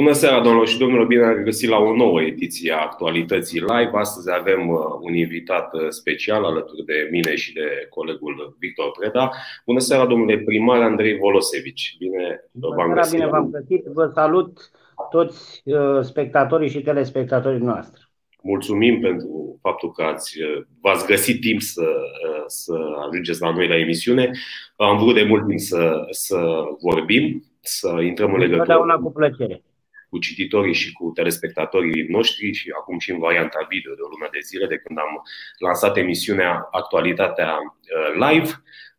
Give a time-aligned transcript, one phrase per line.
[0.00, 1.06] Bună seara, domnilor și domnilor!
[1.06, 3.90] Bine ați găsit la o nouă ediție a Actualității Live.
[3.92, 9.30] Astăzi avem uh, un invitat uh, special alături de mine și de colegul Victor Preda.
[9.66, 11.96] Bună seara, domnule primar Andrei Volosevici!
[11.98, 13.12] Bine v-am găsit!
[13.12, 13.84] Bine v-am găsit!
[13.84, 14.70] Vă salut
[15.10, 18.02] toți uh, spectatorii și telespectatorii noastre.
[18.42, 20.38] Mulțumim pentru faptul că ați,
[20.80, 21.86] v-ați găsit timp să,
[22.46, 22.74] să
[23.08, 24.30] ajungeți la noi la emisiune.
[24.76, 26.38] Am vrut de mult timp să, să
[26.80, 29.00] vorbim, să intrăm în legătură.
[29.02, 29.62] cu plăcere
[30.08, 34.28] cu cititorii și cu telespectatorii noștri și acum și în varianta video de o lună
[34.32, 35.22] de zile de când am
[35.58, 38.50] lansat emisiunea Actualitatea uh, Live.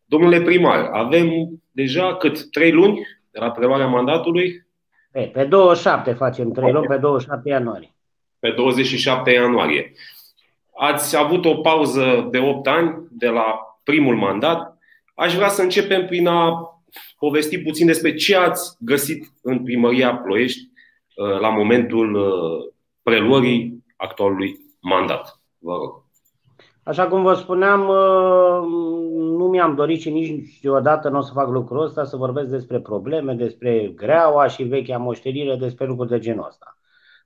[0.04, 1.28] Domnule primar, avem
[1.70, 4.66] deja cât trei luni de la preluarea mandatului?
[5.10, 7.94] Pe, pe 27 facem trei luni, pe 27 ianuarie.
[8.38, 9.92] Pe 27 ianuarie.
[10.76, 14.78] Ați avut o pauză de 8 ani de la primul mandat.
[15.14, 16.64] Aș vrea să începem prin a
[17.18, 20.69] povesti puțin despre ce ați găsit în primăria Ploiești Uh,
[21.40, 25.40] la momentul uh, preluării actualului mandat.
[25.58, 26.04] Vă rog.
[26.82, 28.68] Așa cum vă spuneam, uh,
[29.38, 33.34] nu mi-am dorit și niciodată nu o să fac lucrul ăsta, să vorbesc despre probleme,
[33.34, 36.78] despre greaua și vechea moștenire, despre lucruri de genul ăsta.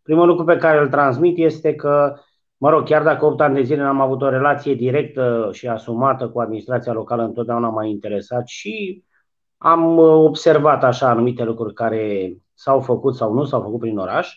[0.02, 2.14] Primul lucru pe care îl transmit este că,
[2.56, 6.28] mă rog, chiar dacă 8 ani de zile n-am avut o relație directă și asumată
[6.28, 9.04] cu administrația locală, întotdeauna m-a interesat și
[9.64, 14.36] am observat așa anumite lucruri care s-au făcut sau nu s-au făcut prin oraș.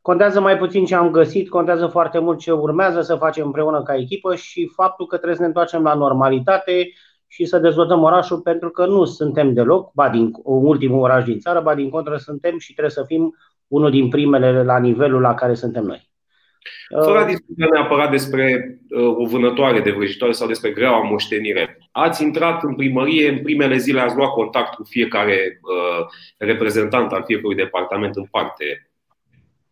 [0.00, 3.96] Contează mai puțin ce am găsit, contează foarte mult ce urmează să facem împreună ca
[3.96, 6.92] echipă și faptul că trebuie să ne întoarcem la normalitate
[7.26, 11.60] și să dezvoltăm orașul pentru că nu suntem deloc, ba din ultimul oraș din țară,
[11.60, 15.54] ba din contră suntem și trebuie să fim unul din primele la nivelul la care
[15.54, 16.10] suntem noi.
[17.04, 22.22] Fără a discuta neapărat despre uh, o vânătoare de vrăjitoare sau despre greaua moștenire, ați
[22.22, 27.56] intrat în primărie, în primele zile ați luat contact cu fiecare uh, reprezentant al fiecărui
[27.56, 28.90] departament în parte.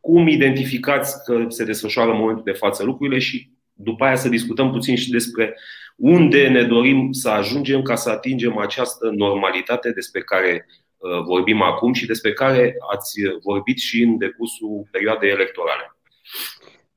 [0.00, 4.70] Cum identificați că se desfășoară în momentul de față lucrurile și după aia să discutăm
[4.70, 5.56] puțin și despre
[5.96, 10.66] unde ne dorim să ajungem ca să atingem această normalitate despre care
[10.96, 15.96] uh, vorbim acum și despre care ați vorbit și în decursul perioadei electorale.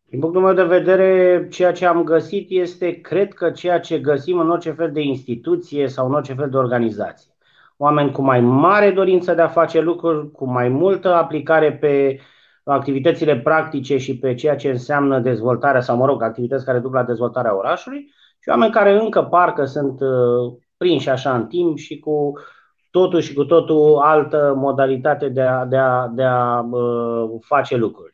[0.10, 4.40] Din punctul meu de vedere, ceea ce am găsit este, cred că ceea ce găsim
[4.40, 7.32] în orice fel de instituție sau în orice fel de organizație.
[7.78, 12.20] Oameni cu mai mare dorință de a face lucruri, cu mai multă aplicare pe
[12.64, 17.04] activitățile practice și pe ceea ce înseamnă dezvoltarea, sau mă rog, activități care duc la
[17.04, 22.34] dezvoltarea orașului, și oameni care încă parcă sunt uh, prinși așa în timp și cu
[22.92, 28.09] totul și cu totul altă modalitate de a, de a, de a uh, face lucruri.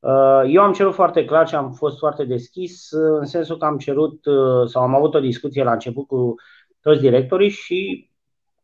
[0.00, 3.64] Uh, eu am cerut foarte clar și am fost foarte deschis uh, în sensul că
[3.64, 6.34] am cerut uh, sau am avut o discuție la început cu
[6.80, 8.10] toți directorii și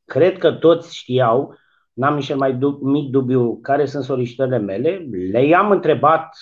[0.04, 1.54] cred că toți știau,
[1.92, 6.36] n-am nici mai mic dubiu care sunt solicitările mele, le-am întrebat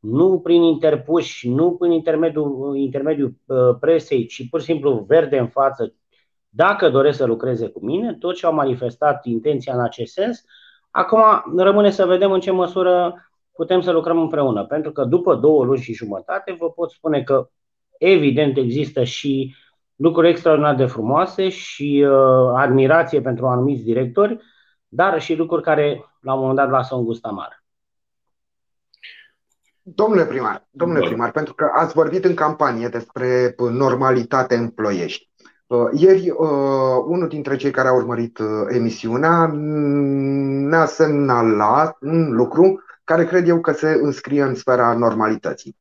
[0.00, 3.34] nu prin interpuși, nu prin intermediul, intermediul
[3.80, 5.94] presei, ci pur și simplu verde în față,
[6.48, 10.44] dacă doresc să lucreze cu mine, toți și-au manifestat intenția în acest sens.
[10.90, 11.20] Acum
[11.56, 13.14] rămâne să vedem în ce măsură
[13.52, 14.64] putem să lucrăm împreună.
[14.64, 17.48] Pentru că după două luni și jumătate vă pot spune că
[17.98, 19.54] evident există și
[19.96, 24.38] lucruri extraordinar de frumoase și uh, admirație pentru anumiți directori,
[24.88, 27.62] dar și lucruri care la un moment dat lasă un gust amar.
[29.82, 35.30] Domnule primar, domnule primar, pentru că ați vorbit în campanie despre normalitate în ploiești.
[35.66, 39.50] Uh, ieri, uh, unul dintre cei care au urmărit uh, emisiunea
[40.68, 45.76] ne-a semnalat un lucru care cred eu că se înscrie în sfera normalității.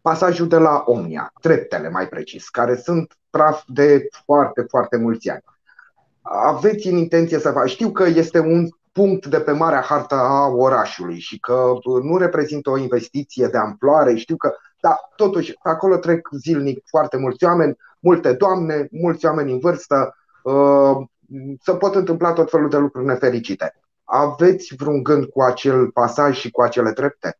[0.00, 5.44] Pasajul de la Omnia, treptele mai precis, care sunt praf de foarte, foarte mulți ani.
[6.22, 7.66] Aveți în intenție să fac.
[7.66, 11.72] Știu că este un punct de pe marea hartă a orașului și că
[12.02, 14.14] nu reprezintă o investiție de amploare.
[14.14, 19.58] Știu că, da, totuși, acolo trec zilnic foarte mulți oameni, multe doamne, mulți oameni în
[19.58, 20.16] vârstă.
[20.42, 21.06] Uh,
[21.62, 23.74] să pot întâmpla tot felul de lucruri nefericite.
[24.04, 27.36] Aveți vreun gând cu acel pasaj și cu acele trepte?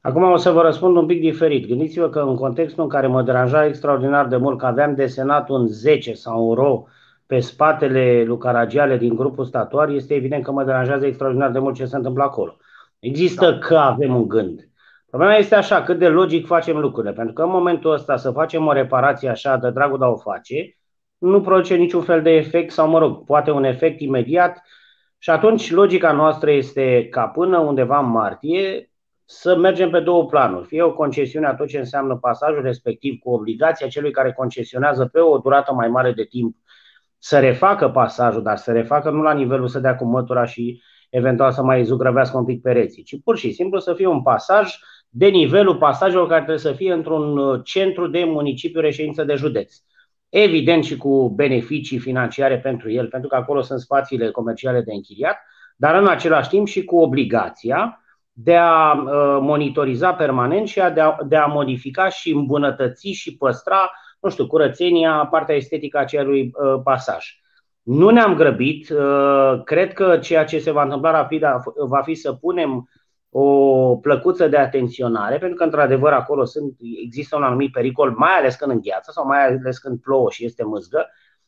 [0.00, 1.66] Acum o să vă răspund un pic diferit.
[1.66, 5.66] Gândiți-vă că în contextul în care mă deranja extraordinar de mult că aveam desenat un
[5.66, 6.84] 10 sau un ro
[7.26, 11.74] pe spatele lui Caragiale din grupul statuar, este evident că mă deranjează extraordinar de mult
[11.74, 12.56] ce se întâmplă acolo.
[12.98, 13.58] Există da.
[13.58, 14.68] că avem un gând.
[15.10, 17.12] Problema este așa, cât de logic facem lucrurile.
[17.12, 20.16] Pentru că în momentul ăsta să facem o reparație așa, de dragul de a o
[20.16, 20.76] face,
[21.18, 24.62] nu produce niciun fel de efect sau, mă rog, poate un efect imediat,
[25.26, 28.90] și atunci logica noastră este ca până undeva în martie
[29.24, 30.66] să mergem pe două planuri.
[30.66, 35.20] Fie o concesiune a tot ce înseamnă pasajul respectiv cu obligația celui care concesionează pe
[35.20, 36.56] o durată mai mare de timp
[37.18, 41.52] să refacă pasajul, dar să refacă nu la nivelul să dea cu mătura și eventual
[41.52, 44.74] să mai zugrăvească un pic pereții, ci pur și simplu să fie un pasaj
[45.08, 49.74] de nivelul pasajelor care trebuie să fie într-un uh, centru de municipiu reședință de județ.
[50.28, 55.36] Evident și cu beneficii financiare pentru el, pentru că acolo sunt spațiile comerciale de închiriat,
[55.76, 58.00] dar în același timp și cu obligația
[58.32, 63.36] de a uh, monitoriza permanent și a de, a, de a modifica și îmbunătăți și
[63.36, 63.90] păstra,
[64.20, 67.26] nu știu, curățenia, partea estetică a acelui uh, pasaj.
[67.82, 68.92] Nu ne-am grăbit.
[69.64, 71.42] Cred că ceea ce se va întâmpla rapid
[71.76, 72.88] va fi să punem
[73.38, 78.54] o plăcuță de atenționare, pentru că, într-adevăr, acolo sunt, există un anumit pericol, mai ales
[78.54, 81.06] când îngheață sau mai ales când plouă și este mâzgă,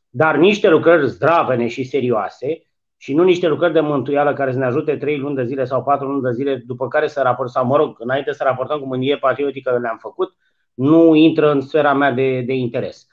[0.09, 2.63] dar niște lucrări zdravene și serioase
[2.97, 5.83] și nu niște lucrări de mântuială care să ne ajute 3 luni de zile sau
[5.83, 8.87] 4 luni de zile, după care să raportăm, sau mă rog, înainte să raportăm cu
[8.87, 10.37] mânie patriotică le-am făcut,
[10.75, 13.07] nu intră în sfera mea de, de interes.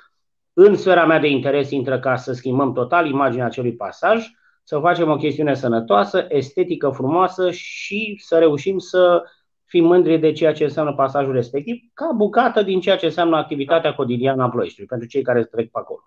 [0.54, 4.26] În sfera mea de interes intră ca să schimbăm total imaginea acelui pasaj,
[4.68, 9.24] să facem o chestiune sănătoasă, estetică, frumoasă și să reușim să
[9.66, 13.94] fim mândri de ceea ce înseamnă pasajul respectiv, ca bucată din ceea ce înseamnă activitatea
[13.94, 16.00] cotidiană a Ploieștiului, pentru cei care trec pe acolo.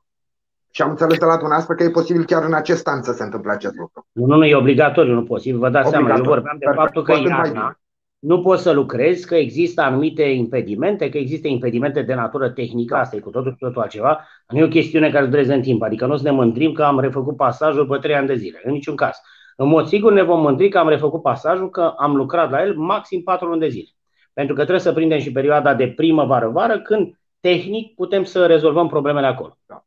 [0.71, 3.23] Și am înțeles de la dumneavoastră că e posibil chiar în acest an să se
[3.23, 4.07] întâmple acest lucru.
[4.13, 5.59] Nu, nu, nu e obligatoriu, nu posibil.
[5.59, 6.25] Vă dați obligatoriu.
[6.25, 6.85] seama, eu vorbeam de Perfect.
[6.85, 7.79] faptul că iarna,
[8.19, 13.17] nu poți să lucrezi, că există anumite impedimente, că există impedimente de natură tehnică, asta
[13.17, 16.07] e cu totul și totul altceva, nu e o chestiune care durează în timp, adică
[16.07, 18.73] nu o să ne mândrim că am refăcut pasajul pe trei ani de zile, în
[18.73, 19.17] niciun caz.
[19.57, 22.77] În mod sigur ne vom mândri că am refăcut pasajul, că am lucrat la el
[22.77, 23.89] maxim patru luni de zile.
[24.33, 29.27] Pentru că trebuie să prindem și perioada de primăvară-vară, când tehnic putem să rezolvăm problemele
[29.27, 29.59] acolo.
[29.67, 29.87] Da,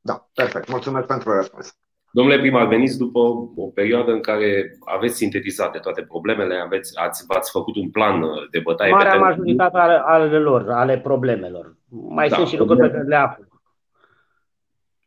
[0.00, 0.68] da perfect.
[0.68, 1.76] Mulțumesc pentru răspuns.
[2.14, 3.18] Domnule primar, veniți după
[3.56, 8.58] o perioadă în care aveți sintetizate toate problemele, aveți, ați, v-ați făcut un plan de
[8.58, 8.90] bătaie.
[8.90, 11.76] Marea pe majoritate ale, ale lor, ale problemelor.
[11.88, 13.44] Mai da, sunt și lucruri pe care le aflu.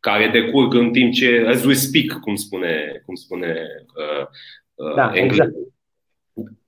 [0.00, 4.26] Care decurg în timp ce, as we speak, cum spune, cum spune uh,
[4.74, 5.52] uh, da, Exact.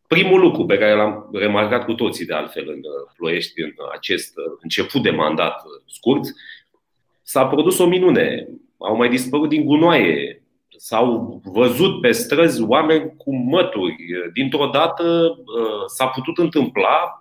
[0.06, 4.36] Primul lucru pe care l-am remarcat cu toții, de altfel, în uh, Ploiești, în acest
[4.36, 6.22] uh, început de mandat scurt,
[7.22, 8.48] s-a produs o minune
[8.80, 10.42] au mai dispărut din gunoaie,
[10.76, 13.96] s-au văzut pe străzi oameni cu mături.
[14.32, 17.20] Dintr-o dată uh, s-a putut întâmpla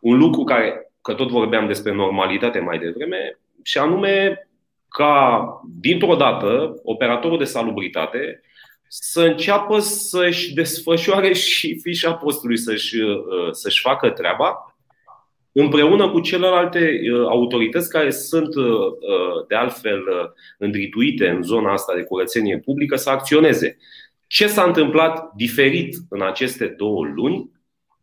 [0.00, 4.48] un lucru care, că tot vorbeam despre normalitate mai devreme, și anume
[4.88, 5.44] ca,
[5.80, 8.40] dintr-o dată, operatorul de salubritate
[8.88, 14.71] să înceapă să-și desfășoare și fișa postului, să-și, uh, să-și facă treaba
[15.52, 20.02] împreună cu celelalte uh, autorități care sunt, uh, uh, de altfel,
[20.58, 23.76] îndrituite în zona asta de curățenie publică să acționeze.
[24.26, 27.50] Ce s-a întâmplat diferit în aceste două luni,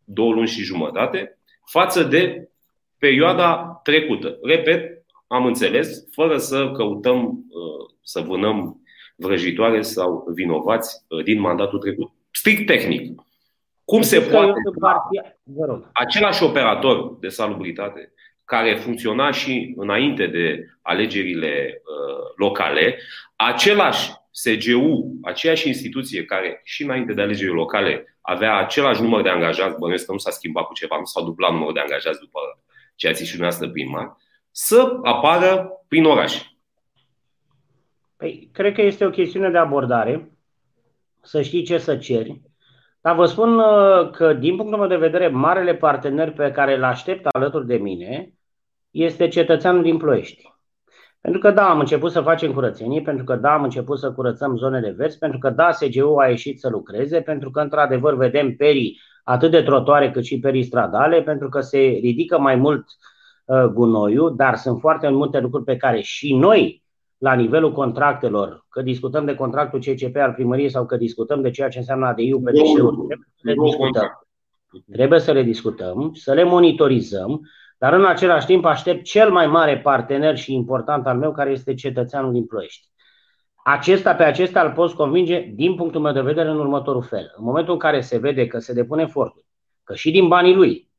[0.04, 2.48] două luni și jumătate, față de
[2.98, 4.38] perioada trecută?
[4.42, 7.44] Repet, am înțeles, fără să căutăm
[8.02, 8.80] să vânăm
[9.16, 12.10] vrăjitoare sau vinovați din mandatul trecut.
[12.30, 13.20] Strict tehnic.
[13.90, 14.52] Cum se poate
[15.92, 18.12] același operator de salubritate
[18.44, 22.98] care funcționa și înainte de alegerile uh, locale,
[23.36, 29.78] același SGU, aceeași instituție care și înainte de alegerile locale avea același număr de angajați,
[29.78, 32.38] bănuiesc că nu s-a schimbat cu ceva, nu s-a dublat numărul de angajați după
[32.94, 34.16] ce ați și dumneavoastră primar,
[34.50, 36.42] să apară prin oraș.
[38.16, 40.30] Păi, cred că este o chestiune de abordare,
[41.22, 42.40] să știi ce să ceri,
[43.00, 46.84] dar vă spun uh, că, din punctul meu de vedere, marele partener pe care îl
[46.84, 48.34] aștept alături de mine
[48.90, 50.50] este cetățeanul din Ploiești.
[51.20, 54.56] Pentru că da, am început să facem curățenie, pentru că da, am început să curățăm
[54.56, 59.00] zonele verzi, pentru că da, SGU a ieșit să lucreze, pentru că într-adevăr vedem perii
[59.24, 62.84] atât de trotoare cât și perii stradale, pentru că se ridică mai mult
[63.44, 66.82] uh, gunoiul, dar sunt foarte multe lucruri pe care și noi
[67.20, 71.68] la nivelul contractelor, că discutăm de contractul CCP al primăriei sau că discutăm de ceea
[71.68, 72.96] ce înseamnă ADI-ul pe deșeuri,
[73.42, 74.26] trebuie să le discutăm.
[74.92, 77.40] Trebuie să le discutăm, să le monitorizăm,
[77.78, 81.74] dar în același timp aștept cel mai mare partener și important al meu, care este
[81.74, 82.88] cetățeanul din Ploiești.
[83.64, 87.32] Acesta pe acesta îl poți convinge, din punctul meu de vedere, în următorul fel.
[87.36, 89.44] În momentul în care se vede că se depune efortul,
[89.84, 90.90] că și din banii lui,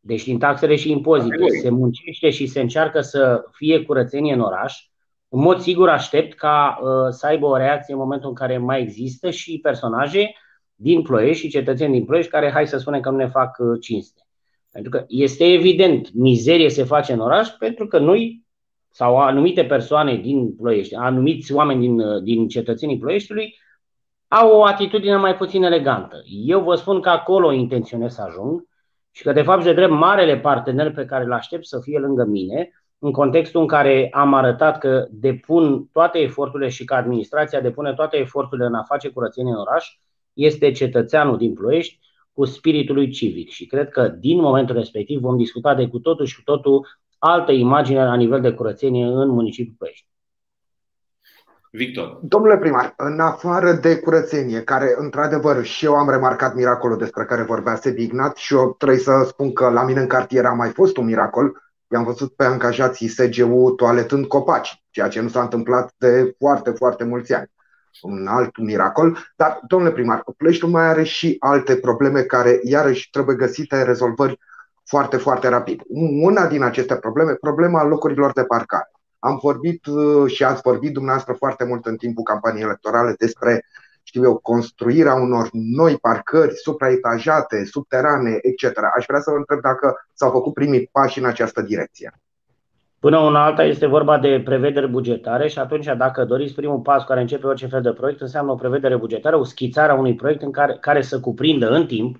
[0.00, 4.91] deci din taxele și impozite, se muncește și se încearcă să fie curățenie în oraș,
[5.34, 8.80] în mod sigur aștept ca uh, să aibă o reacție în momentul în care mai
[8.80, 10.34] există și personaje
[10.74, 13.80] din Ploiești și cetățeni din Ploiești care, hai să spunem că nu ne fac uh,
[13.80, 14.26] cinste.
[14.70, 18.44] Pentru că este evident, mizerie se face în oraș pentru că noi
[18.90, 23.54] sau anumite persoane din Ploiești, anumiți oameni din, uh, din cetățenii Ploieștiului
[24.28, 26.16] au o atitudine mai puțin elegantă.
[26.26, 28.66] Eu vă spun că acolo intenționez să ajung
[29.10, 32.24] și că de fapt de drept marele partener pe care îl aștept să fie lângă
[32.24, 32.70] mine
[33.04, 38.16] în contextul în care am arătat că depun toate eforturile și că administrația depune toate
[38.16, 39.98] eforturile în a face curățenie în oraș,
[40.32, 41.98] este cetățeanul din Ploiești
[42.32, 46.26] cu spiritul lui civic și cred că din momentul respectiv vom discuta de cu totul
[46.26, 46.86] și cu totul
[47.18, 50.06] altă imagine la nivel de curățenie în municipiul Ploiești.
[51.70, 52.18] Victor.
[52.22, 57.42] Domnule primar, în afară de curățenie, care într-adevăr și eu am remarcat miracolul despre care
[57.42, 60.68] vorbea Sebi Ignat și eu trebuie să spun că la mine în cartier a mai
[60.68, 65.94] fost un miracol, i-am văzut pe angajații SGU toaletând copaci, ceea ce nu s-a întâmplat
[65.98, 67.50] de foarte, foarte mulți ani.
[68.02, 73.36] Un alt miracol, dar, domnule primar, Ploieștiul mai are și alte probleme care, iarăși, trebuie
[73.36, 74.38] găsite rezolvări
[74.84, 75.80] foarte, foarte rapid.
[76.22, 78.90] Una din aceste probleme, problema locurilor de parcare.
[79.18, 83.64] Am vorbit uh, și ați vorbit dumneavoastră foarte mult în timpul campaniei electorale despre
[84.02, 88.78] știu eu, construirea unor noi parcări supraetajate, subterane, etc.
[88.96, 92.12] Aș vrea să vă întreb dacă s-au făcut primii pași în această direcție.
[92.98, 97.20] Până una alta este vorba de prevederi bugetare și atunci dacă doriți primul pas care
[97.20, 100.50] începe orice fel de proiect înseamnă o prevedere bugetară, o schițare a unui proiect în
[100.50, 102.16] care, care să cuprindă în timp,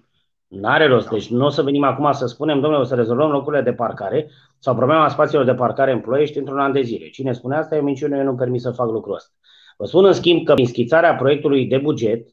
[0.46, 3.30] nu are rost, deci nu o să venim acum să spunem, domnule, o să rezolvăm
[3.30, 7.08] locurile de parcare sau problema spațiilor de parcare în Ploiești într-un an de zile.
[7.08, 9.32] Cine spune asta e o minciună, eu nu permit să fac lucrul ăsta.
[9.76, 12.28] Vă spun în schimb că prin schițarea proiectului de buget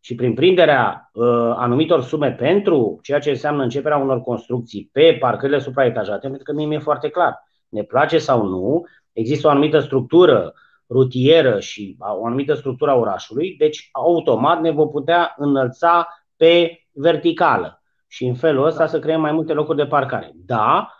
[0.00, 1.26] și prin prinderea uh,
[1.56, 6.66] anumitor sume pentru ceea ce înseamnă începerea unor construcții pe parcările supraetajate, pentru că mie
[6.66, 7.34] mi-e foarte clar,
[7.68, 10.54] ne place sau nu, există o anumită structură
[10.90, 17.82] rutieră și o anumită structură a orașului, deci automat ne vom putea înălța pe verticală
[18.06, 20.32] și în felul ăsta să creăm mai multe locuri de parcare.
[20.34, 20.97] Da, Uh,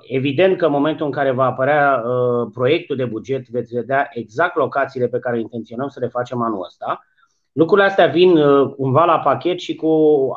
[0.00, 4.56] evident că în momentul în care va apărea uh, proiectul de buget, veți vedea exact
[4.56, 7.04] locațiile pe care intenționăm să le facem anul ăsta.
[7.52, 9.88] Lucrurile astea vin uh, cumva la pachet și cu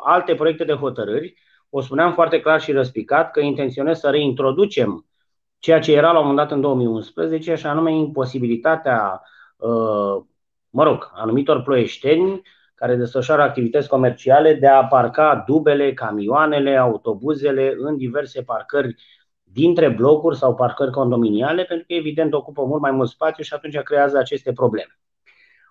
[0.04, 1.34] alte proiecte de hotărâri.
[1.70, 5.06] O spuneam foarte clar și răspicat că intenționez să reintroducem
[5.58, 9.22] ceea ce era la un moment dat în 2011, și anume imposibilitatea,
[10.70, 12.42] mă rog, anumitor ploieșteni
[12.78, 18.94] care desfășoară activități comerciale de a parca dubele, camioanele, autobuzele în diverse parcări
[19.42, 23.78] dintre blocuri sau parcări condominiale, pentru că evident ocupă mult mai mult spațiu și atunci
[23.78, 24.98] creează aceste probleme.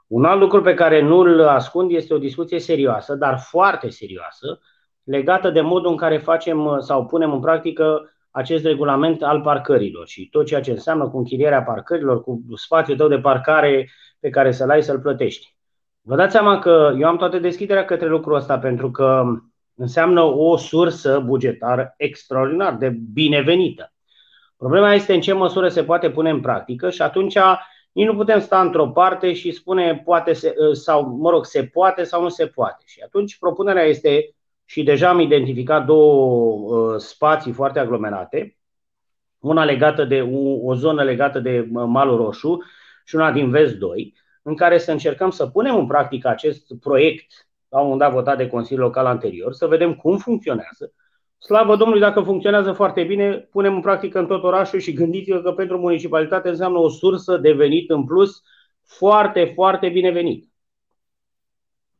[0.08, 4.60] Un alt lucru pe care nu îl ascund este o discuție serioasă, dar foarte serioasă,
[5.04, 10.30] legată de modul în care facem sau punem în practică acest regulament al parcărilor și
[10.30, 14.70] tot ceea ce înseamnă cu închirierea parcărilor, cu spațiul tău de parcare pe care să-l
[14.70, 15.57] ai să-l plătești.
[16.08, 19.24] Vă dați seama că eu am toată deschiderea către lucrul ăsta pentru că
[19.76, 23.94] înseamnă o sursă bugetară extraordinar de binevenită.
[24.58, 27.38] Problema este în ce măsură se poate pune în practică și atunci
[27.92, 32.04] nici nu putem sta într-o parte și spune poate se, sau, mă rog, se poate
[32.04, 32.84] sau nu se poate.
[32.86, 34.36] Și atunci propunerea este,
[34.66, 38.58] și deja am identificat două uh, spații foarte aglomerate,
[39.40, 42.58] una legată de o, o zonă legată de Malul Roșu
[43.06, 44.14] și una din Vest 2,
[44.48, 47.26] în care să încercăm să punem în practică acest proiect,
[47.70, 50.94] la un moment dat votat de Consiliul Local anterior, să vedem cum funcționează.
[51.38, 55.52] Slavă Domnului, dacă funcționează foarte bine, punem în practică în tot orașul și gândiți-vă că
[55.52, 58.42] pentru municipalitate înseamnă o sursă de venit în plus
[58.84, 60.50] foarte, foarte binevenit.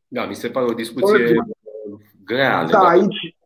[0.06, 1.34] Da, mi se pare o discuție
[2.24, 2.64] grea.
[2.64, 3.36] Da, aici,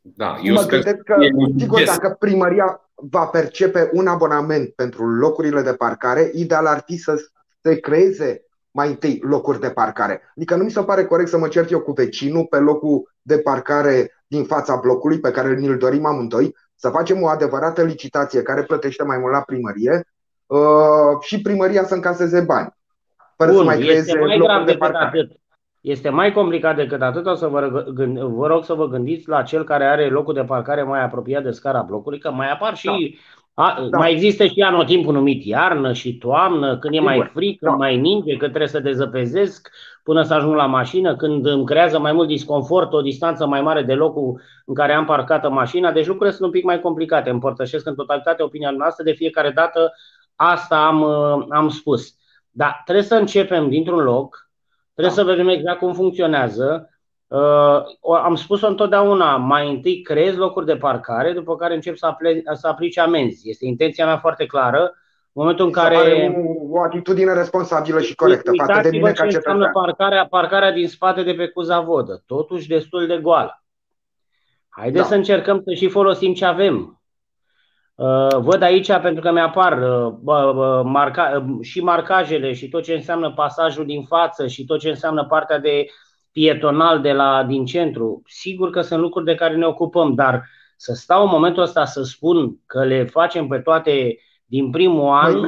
[0.00, 1.16] da, eu mă sper că,
[1.58, 7.14] sigur, dacă primăria va percepe un abonament pentru locurile de parcare, ideal ar fi să
[7.62, 10.32] se creeze mai întâi locuri de parcare.
[10.36, 13.38] Adică nu mi se pare corect să mă cert eu cu vecinul pe locul de
[13.38, 18.62] parcare din fața blocului pe care ni-l dorim amândoi, să facem o adevărată licitație care
[18.62, 20.04] plătește mai mult la primărie
[20.46, 22.76] uh, și primăria să încaseze bani.
[23.36, 25.06] Fără Bun, să mai creeze mai locuri de parcare.
[25.06, 25.36] Atât.
[25.80, 29.42] Este mai complicat decât atât, o să vă, gând, vă rog să vă gândiți la
[29.42, 32.86] cel care are locul de parcare mai apropiat de scara blocului, că mai apar și
[32.86, 32.92] da.
[33.54, 33.98] A, da.
[33.98, 37.76] Mai există și anotimpul numit iarnă și toamnă, când e mai fric, când da.
[37.76, 39.70] mai ninge, când trebuie să dezăpezesc
[40.02, 43.82] până să ajung la mașină, când îmi creează mai mult disconfort, o distanță mai mare
[43.82, 45.92] de locul în care am parcată mașina.
[45.92, 47.30] Deci lucrurile sunt un pic mai complicate.
[47.30, 49.92] Împărtășesc în totalitate opinia noastră, de fiecare dată
[50.36, 51.04] asta am,
[51.52, 52.16] am spus.
[52.50, 54.50] Dar trebuie să începem dintr-un loc,
[54.94, 55.22] Trebuie da.
[55.22, 56.90] să vedem exact cum funcționează.
[57.32, 62.42] Uh, am spus-o întotdeauna, mai întâi creezi locuri de parcare, după care încep să, aple-
[62.52, 63.48] să aplici amenzi.
[63.50, 64.80] Este intenția mea foarte clară.
[64.80, 66.34] În momentul în care...
[66.70, 69.70] O, o atitudine responsabilă și corectă față de mine ca cetățean.
[69.72, 73.62] Parcarea, parcarea din spate de pe Cuzavodă, totuși destul de goală.
[74.68, 75.08] Haideți da.
[75.08, 77.00] să încercăm să și folosim ce avem.
[77.94, 83.32] Uh, văd aici, pentru că mi-apar uh, marca, uh, și marcajele și tot ce înseamnă
[83.32, 85.86] pasajul din față și tot ce înseamnă partea de
[86.32, 88.22] pietonal de la, din centru.
[88.26, 92.02] Sigur că sunt lucruri de care ne ocupăm, dar să stau în momentul ăsta să
[92.02, 95.40] spun că le facem pe toate din primul an,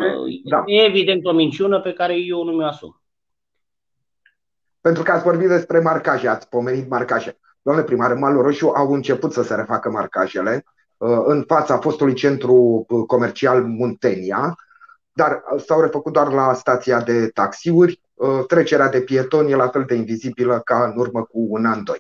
[0.45, 0.63] da.
[0.67, 3.03] e evident o minciună pe care eu nu mi-o asum.
[4.81, 7.39] Pentru că ați vorbit despre marcaje, ați pomenit marcaje.
[7.63, 10.65] Doamne primar, în Malul Roșu au început să se refacă marcajele
[11.27, 14.57] în fața fostului centru comercial Muntenia,
[15.13, 18.01] dar s-au refăcut doar la stația de taxiuri.
[18.47, 21.99] Trecerea de pietoni e la fel de invizibilă ca în urmă cu un an, doi.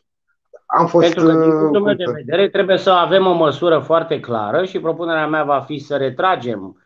[0.66, 4.20] Am fost, Pentru că, din punctul meu de vedere, trebuie să avem o măsură foarte
[4.20, 6.82] clară și propunerea mea va fi să retragem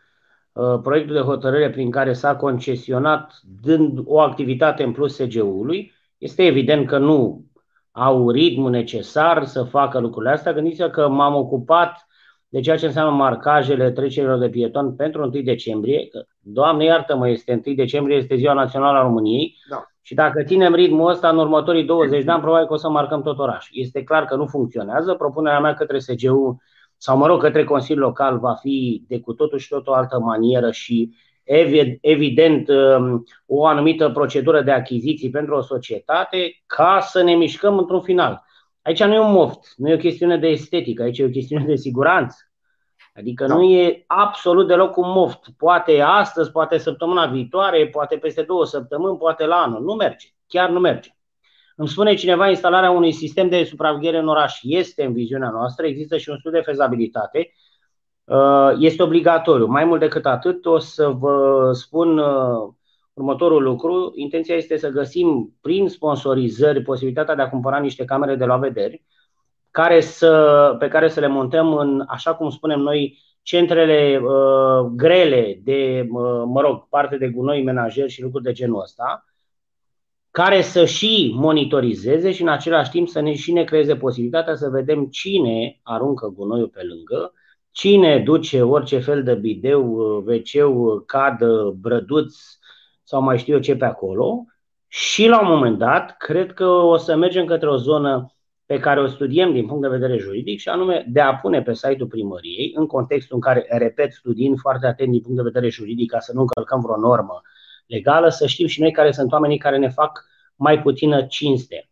[0.51, 5.93] uh, proiectul de hotărâre prin care s-a concesionat dând o activitate în plus SGU-ului.
[6.17, 7.45] Este evident că nu
[7.91, 10.53] au ritmul necesar să facă lucrurile astea.
[10.53, 12.07] Gândiți-vă că m-am ocupat
[12.49, 16.09] de ceea ce înseamnă marcajele trecerilor de pieton pentru 1 decembrie.
[16.39, 19.55] Doamne iartă-mă, este 1 decembrie, este ziua națională a României.
[19.69, 19.83] Da.
[20.01, 23.21] Și dacă ținem ritmul ăsta în următorii 20 de ani, probabil că o să marcăm
[23.21, 23.71] tot orașul.
[23.71, 25.13] Este clar că nu funcționează.
[25.13, 26.61] Propunerea mea către SGU
[26.97, 30.19] sau, mă rog, către Consiliul Local va fi de cu totul și tot o altă
[30.19, 31.15] manieră și
[32.01, 38.01] evident um, o anumită procedură de achiziții pentru o societate ca să ne mișcăm într-un
[38.01, 38.45] final.
[38.81, 41.65] Aici nu e un moft, nu e o chestiune de estetică, aici e o chestiune
[41.65, 42.37] de siguranță.
[43.15, 43.53] Adică da.
[43.53, 45.49] nu e absolut deloc un moft.
[45.57, 49.83] Poate astăzi, poate săptămâna viitoare, poate peste două săptămâni, poate la anul.
[49.83, 50.27] Nu merge.
[50.47, 51.09] Chiar nu merge.
[51.75, 56.17] Îmi spune cineva, instalarea unui sistem de supraveghere în oraș este în viziunea noastră, există
[56.17, 57.51] și un studiu de fezabilitate,
[58.23, 59.65] uh, este obligatoriu.
[59.65, 62.73] Mai mult decât atât, o să vă spun uh,
[63.19, 64.11] următorul lucru.
[64.15, 69.03] Intenția este să găsim prin sponsorizări posibilitatea de a cumpăra niște camere de la vederi,
[69.71, 75.59] care să, pe care să le montăm în, așa cum spunem noi, centrele uh, grele
[75.63, 79.25] de, uh, mă rog, parte de gunoi menajer și lucruri de genul ăsta,
[80.31, 84.69] care să și monitorizeze și în același timp să ne și ne creeze posibilitatea să
[84.69, 87.33] vedem cine aruncă gunoiul pe lângă,
[87.71, 92.35] cine duce orice fel de bideu, uh, wc cadă, brăduț
[93.09, 94.45] sau mai știu eu ce pe acolo
[94.87, 98.33] și la un moment dat cred că o să mergem către o zonă
[98.65, 101.73] pe care o studiem din punct de vedere juridic și anume de a pune pe
[101.73, 106.11] site-ul primăriei, în contextul în care, repet, studiem foarte atent din punct de vedere juridic
[106.11, 107.41] ca să nu încălcăm vreo normă
[107.85, 111.89] legală, să știm și noi care sunt oamenii care ne fac mai puțină cinste.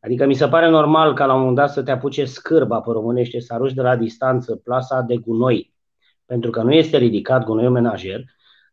[0.00, 2.90] Adică mi se pare normal ca la un moment dat să te apuce scârba pe
[2.90, 5.74] românește, să arunci de la distanță plasa de gunoi,
[6.26, 8.24] pentru că nu este ridicat gunoiul menajer,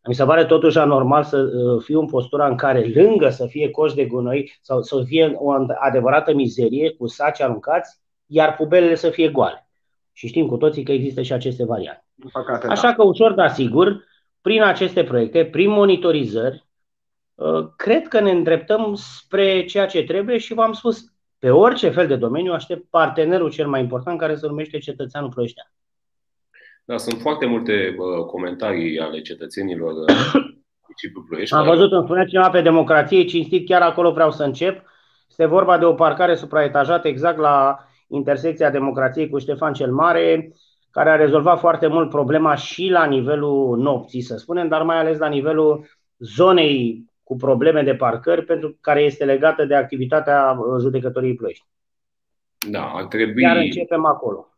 [0.08, 3.70] mi se pare totuși anormal să uh, fiu în postura în care, lângă să fie
[3.70, 9.10] coș de gunoi sau să fie o adevărată mizerie cu saci aruncați, iar pubelele să
[9.10, 9.70] fie goale.
[10.14, 12.06] Și știm cu toții că există și aceste variante.
[12.32, 12.94] Păcate, Așa da.
[12.94, 14.04] că ușor, dar sigur,
[14.42, 16.66] prin aceste proiecte, prin monitorizări,
[17.36, 22.08] uh, cred că ne îndreptăm spre ceea ce trebuie și v-am spus, pe orice fel
[22.08, 25.72] de domeniu aștept partenerul cel mai important care se numește cetățeanul proieștean.
[26.92, 31.56] Da, sunt foarte multe uh, comentarii ale cetățenilor uh, Ploiești.
[31.56, 34.84] Am văzut, îmi spunea cineva pe democrație, cinstit, chiar acolo vreau să încep.
[35.30, 37.78] Este vorba de o parcare supraetajată exact la
[38.08, 40.54] intersecția democrației cu Ștefan cel Mare,
[40.92, 45.18] care a rezolvat foarte mult problema și la nivelul nopții, să spunem, dar mai ales
[45.18, 45.86] la nivelul
[46.18, 51.66] zonei cu probleme de parcări, pentru care este legată de activitatea judecătorii Ploiești.
[52.70, 53.42] Da, ar trebui.
[53.42, 54.51] Iar începem acolo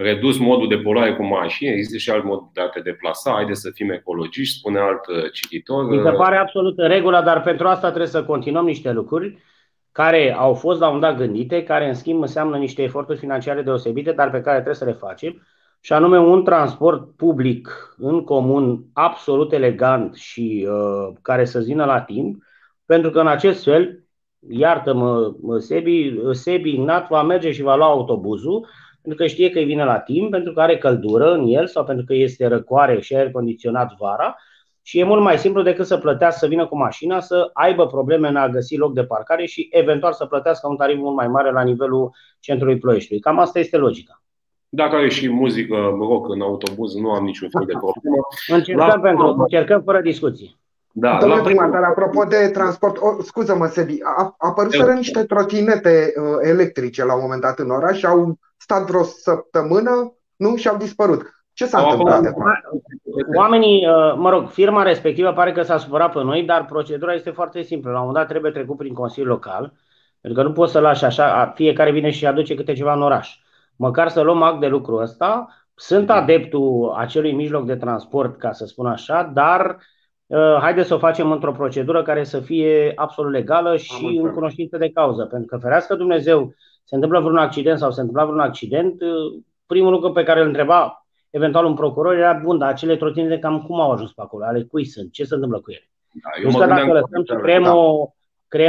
[0.00, 3.54] redus modul de poluare cu mașini, există și alt mod de a te deplasa, haide
[3.54, 5.84] să fim ecologiști, spune alt uh, cititor.
[5.84, 9.38] Mi se pare absolut în regulă, dar pentru asta trebuie să continuăm niște lucruri
[9.92, 14.12] care au fost la un dat gândite, care în schimb înseamnă niște eforturi financiare deosebite,
[14.12, 15.42] dar pe care trebuie să le facem,
[15.80, 22.00] și anume un transport public în comun absolut elegant și uh, care să zină la
[22.00, 22.42] timp,
[22.86, 24.04] pentru că în acest fel,
[24.48, 28.68] iartă-mă, Sebi, Sebi Ignat va merge și va lua autobuzul,
[29.08, 31.84] pentru că știe că îi vine la timp, pentru că are căldură în el sau
[31.84, 34.36] pentru că este răcoare și aer condiționat vara
[34.82, 38.28] și e mult mai simplu decât să plătească să vină cu mașina, să aibă probleme
[38.28, 41.50] în a găsi loc de parcare și eventual să plătească un tarif mult mai mare
[41.50, 43.22] la nivelul centrului Ploieștiului.
[43.22, 44.22] Cam asta este logica.
[44.68, 48.16] Dacă are și muzică rock în autobuz, nu am niciun fel de problemă.
[48.46, 49.00] Încercăm, la...
[49.00, 50.58] pentru, încercăm fără discuții.
[51.00, 56.12] Da, Domnule la primar, dar apropo de transport, oh, scuză-mă, Sebi, a, apăruseră niște trotinete
[56.16, 60.56] uh, electrice la un moment dat în oraș și au stat vreo săptămână, nu?
[60.56, 61.22] Și au dispărut.
[61.52, 62.32] Ce s-a au întâmplat?
[63.36, 67.30] Oamenii, uh, mă rog, firma respectivă pare că s-a supărat pe noi, dar procedura este
[67.30, 67.90] foarte simplă.
[67.90, 69.72] La un moment dat trebuie trecut prin Consiliul Local,
[70.20, 73.38] pentru că nu poți să lași așa, fiecare vine și aduce câte ceva în oraș.
[73.76, 75.48] Măcar să luăm act de lucru ăsta.
[75.74, 79.96] Sunt adeptul acelui mijloc de transport, ca să spun așa, dar uh,
[80.36, 84.90] haideți să o facem într-o procedură care să fie absolut legală și în cunoștință de
[84.90, 85.24] cauză.
[85.24, 89.92] Pentru că ferească Dumnezeu se întâmplă vreun accident sau se întâmplă vreun accident, uh, primul
[89.92, 93.80] lucru pe care îl întreba eventual un procuror era, bun, dar acele trotinete cam cum
[93.80, 94.44] au ajuns pe acolo?
[94.44, 95.12] Ale cui sunt?
[95.12, 95.90] Ce se întâmplă cu ele?
[96.12, 98.14] Da, eu deci că dacă lăsăm Supremo, creăm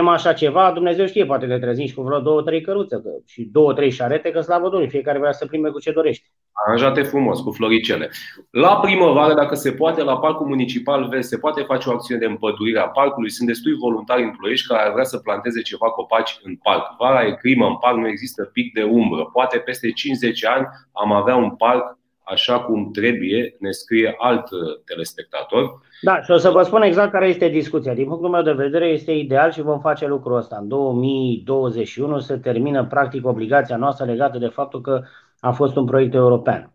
[0.08, 3.44] așa ceva, Dumnezeu știe, poate ne trezim și cu vreo două, trei căruțe că, și
[3.44, 6.26] două, trei șarete, că slavă Domnului, fiecare vrea să prime cu ce dorește.
[6.66, 8.10] Aranjate frumos, cu floricele.
[8.50, 12.26] La primăvară, dacă se poate, la Parcul Municipal Vest, se poate face o acțiune de
[12.26, 13.32] împădurire a parcului.
[13.32, 16.96] Sunt destui voluntari în Ploiești care ar vrea să planteze ceva copaci în parc.
[16.98, 19.30] Vara e crimă în parc, nu există pic de umbră.
[19.34, 24.60] Poate peste 50 ani am avea un parc așa cum trebuie, ne scrie alt uh,
[24.86, 25.80] telespectator.
[26.02, 27.94] Da, și o să vă spun exact care este discuția.
[27.94, 30.58] Din punctul meu de vedere este ideal și vom face lucrul ăsta.
[30.62, 35.02] În 2021 se termină practic obligația noastră legată de faptul că
[35.40, 36.72] a fost un proiect european.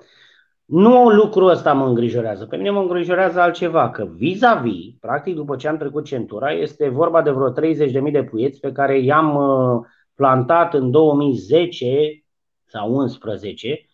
[0.65, 2.47] Nu lucrul ăsta mă îngrijorează.
[2.47, 7.23] Pe mine mă îngrijorează altceva, că vis-a-vis, practic după ce am trecut centura, este vorba
[7.23, 11.87] de vreo 30.000 de puieți pe care i-am uh, plantat în 2010
[12.65, 13.87] sau 11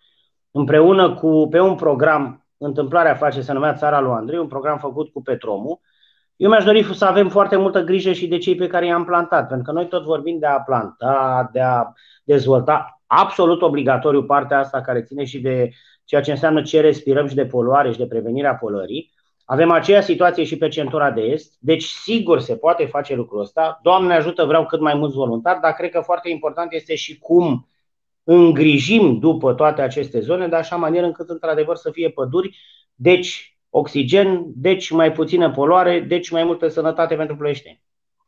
[0.50, 5.12] împreună cu, pe un program, întâmplarea face, se numea Țara lui Andrei, un program făcut
[5.12, 5.80] cu Petromu.
[6.36, 9.48] Eu mi-aș dori să avem foarte multă grijă și de cei pe care i-am plantat,
[9.48, 11.92] pentru că noi tot vorbim de a planta, de a
[12.24, 15.70] dezvolta absolut obligatoriu partea asta care ține și de
[16.04, 19.12] ceea ce înseamnă ce respirăm și de poluare și de prevenirea poluării.
[19.44, 23.80] Avem aceeași situație și pe centura de est, deci sigur se poate face lucrul ăsta.
[23.82, 27.68] Doamne ajută, vreau cât mai mulți voluntari, dar cred că foarte important este și cum
[28.24, 32.58] îngrijim după toate aceste zone, de așa manieră încât într-adevăr să fie păduri,
[32.94, 37.82] deci oxigen, deci mai puțină poluare, deci mai multă sănătate pentru ploieșteni.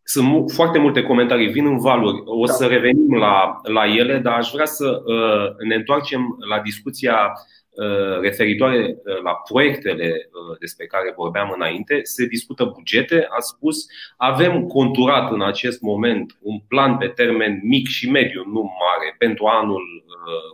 [0.05, 2.23] Sunt foarte multe comentarii, vin în valuri.
[2.25, 2.53] O da.
[2.53, 7.33] să revenim la, la ele, dar aș vrea să uh, ne întoarcem la discuția
[7.75, 13.27] Uh, referitoare uh, la proiectele uh, despre care vorbeam înainte, se discută bugete.
[13.31, 13.87] A spus,
[14.17, 19.47] avem conturat în acest moment un plan pe termen mic și mediu, nu mare, pentru
[19.47, 20.05] anul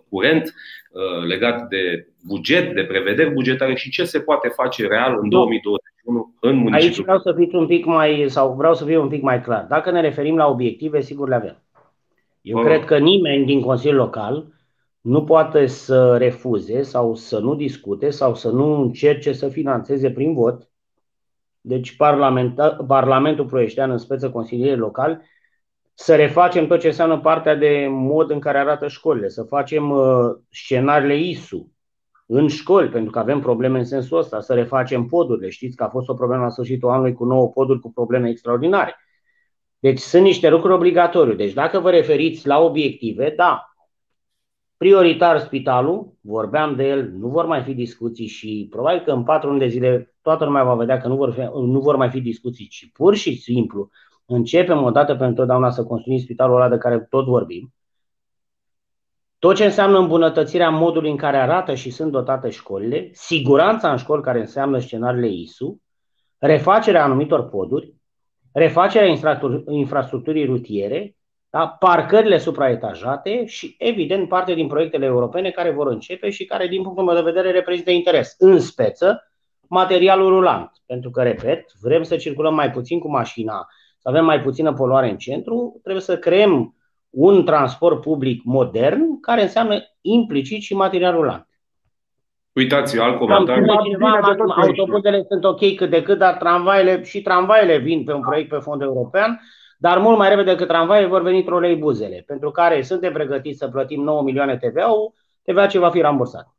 [0.09, 0.55] curent,
[1.27, 5.29] legat de buget, de prevederi bugetare și ce se poate face real în
[6.09, 6.87] 2021 în municipiu.
[6.87, 9.67] Aici vreau să fiu un pic mai, sau vreau să fiu un pic mai clar.
[9.69, 11.63] Dacă ne referim la obiective, sigur le avem.
[12.41, 14.47] Eu cred că nimeni din Consiliul Local
[15.01, 20.35] nu poate să refuze sau să nu discute sau să nu încerce să financeze prin
[20.35, 20.71] vot.
[21.61, 21.97] Deci
[22.87, 25.23] Parlamentul Proieștean, în speță consiliere local,
[25.95, 30.37] să refacem tot ce înseamnă partea de mod în care arată școlile, să facem uh,
[30.49, 31.73] scenariile ISU
[32.31, 35.49] în școli, pentru că avem probleme în sensul ăsta, să refacem podurile.
[35.49, 38.97] Știți că a fost o problemă la sfârșitul anului cu nouă poduri cu probleme extraordinare.
[39.79, 41.35] Deci sunt niște lucruri obligatoriu.
[41.35, 43.73] Deci dacă vă referiți la obiective, da,
[44.77, 49.49] prioritar spitalul, vorbeam de el, nu vor mai fi discuții și probabil că în patru
[49.49, 52.21] luni de zile toată lumea va vedea că nu vor, fi, nu vor mai fi
[52.21, 53.91] discuții, ci pur și simplu
[54.27, 57.73] începem odată pentru totdeauna să construim spitalul ăla de care tot vorbim.
[59.39, 64.23] Tot ce înseamnă îmbunătățirea modului în care arată și sunt dotate școlile, siguranța în școli
[64.23, 65.83] care înseamnă scenariile ISU,
[66.39, 67.95] refacerea anumitor poduri,
[68.53, 69.17] refacerea
[69.69, 71.17] infrastructurii rutiere
[71.51, 71.67] da?
[71.67, 77.05] parcările supraetajate și, evident, parte din proiectele europene care vor începe și care, din punctul
[77.05, 78.35] meu de vedere, reprezintă interes.
[78.39, 79.33] În speță,
[79.69, 80.71] materialul rulant.
[80.87, 85.11] Pentru că, repet, vrem să circulăm mai puțin cu mașina, să avem mai puțină poluare
[85.11, 86.77] în centru, trebuie să creăm
[87.11, 91.49] un transport public modern care înseamnă implicit și material rulant.
[92.53, 93.65] Uitați, alt comentariu.
[94.57, 98.59] Autobuzele sunt ok cât de cât, dar tramvaile și tramvaile vin pe un proiect pe
[98.59, 99.41] fond european
[99.81, 104.03] dar mult mai repede decât tramvaie vor veni troleibuzele, pentru care suntem pregătiți să plătim
[104.03, 106.57] 9 milioane TVA-ul, TVA ce va fi rambursat.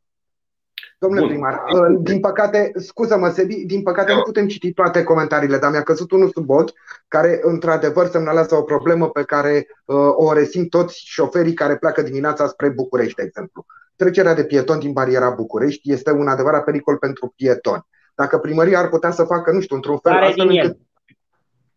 [1.00, 1.30] Domnule Bun.
[1.30, 5.82] primar, uh, din păcate, scuză-mă, Sebi, din păcate nu putem citi toate comentariile, dar mi-a
[5.82, 6.72] căzut unul sub bot,
[7.08, 12.46] care într-adevăr semnalează o problemă pe care uh, o resimt toți șoferii care pleacă dimineața
[12.46, 13.64] spre București, de exemplu.
[13.96, 17.86] Trecerea de pieton din bariera București este un adevărat pericol pentru pietoni.
[18.14, 20.76] Dacă primăria ar putea să facă, nu știu, într-un fel, care astfel încât,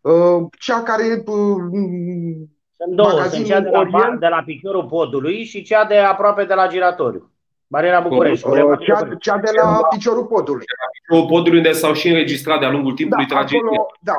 [0.04, 1.56] Uh, cea care uh,
[2.76, 6.44] sunt două, sunt cea de la, Orient, de la piciorul podului și cea de aproape
[6.44, 7.33] de la giratoriu.
[7.66, 8.48] Bariera București.
[8.48, 10.64] Uh, cea, cea de la piciorul podului.
[11.00, 13.66] Piciorul podului unde s-au și înregistrat de-a lungul timpului da, tragedie.
[13.66, 14.14] Acolo, da.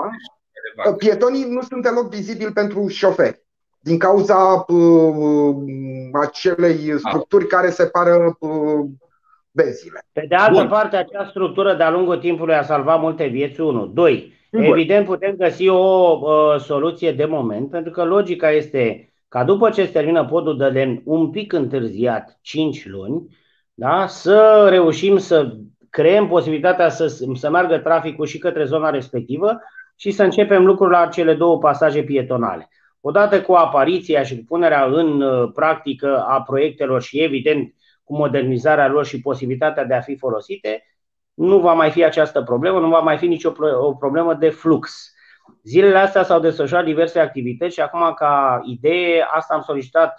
[0.98, 3.44] Pietonii nu sunt deloc vizibili pentru șoferi
[3.80, 5.56] din cauza uh,
[6.22, 6.98] acelei da.
[6.98, 8.86] structuri care separă uh,
[9.52, 10.06] benzile.
[10.12, 10.68] Pe de altă Bun.
[10.68, 13.86] parte, acea structură de-a lungul timpului a salvat multe vieți, unu.
[13.86, 19.70] Doi, Evident, putem găsi o uh, soluție de moment, pentru că logica este ca după
[19.70, 23.38] ce se termină podul de lemn un pic întârziat, 5 luni,
[23.74, 25.56] da, să reușim să
[25.90, 29.60] creăm posibilitatea să, să meargă traficul și către zona respectivă
[29.96, 32.70] și să începem lucrul la cele două pasaje pietonale.
[33.02, 38.88] Odată cu apariția și cu punerea în uh, practică a proiectelor și, evident, cu modernizarea
[38.88, 40.84] lor și posibilitatea de a fi folosite,
[41.34, 45.15] nu va mai fi această problemă, nu va mai fi nicio o problemă de flux.
[45.64, 50.16] Zilele astea s-au desfășurat diverse activități și acum ca idee asta am solicitat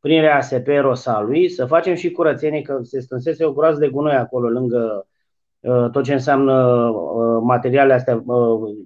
[0.00, 4.48] prin RASP Rosalui să facem și curățenie, că se strânsese o groază de gunoi acolo
[4.48, 5.06] lângă
[5.92, 6.88] tot ce înseamnă
[7.42, 8.24] materialele astea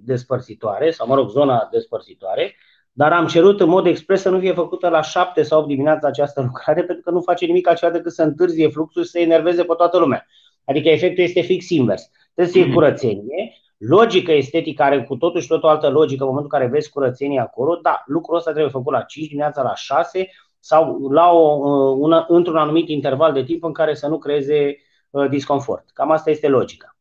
[0.03, 2.55] despărțitoare, sau mă rog, zona despărțitoare
[2.97, 6.07] dar am cerut în mod expres să nu fie făcută la 7 sau 8 dimineața
[6.07, 9.63] această lucrare, pentru că nu face nimic altceva decât să întârzie fluxul și să enerveze
[9.63, 10.25] pe toată lumea.
[10.65, 12.11] Adică efectul este fix invers.
[12.33, 12.73] Trebuie să fie mhm.
[12.73, 16.71] curățenie, logică estetică are cu totul și tot o altă logică în momentul în care
[16.71, 21.31] vezi curățenie acolo, dar lucrul ăsta trebuie făcut la 5 dimineața, la 6 sau la
[21.31, 21.59] o,
[21.97, 24.75] una, într-un anumit interval de timp în care să nu creeze
[25.09, 25.89] uh, disconfort.
[25.93, 26.95] Cam asta este logica.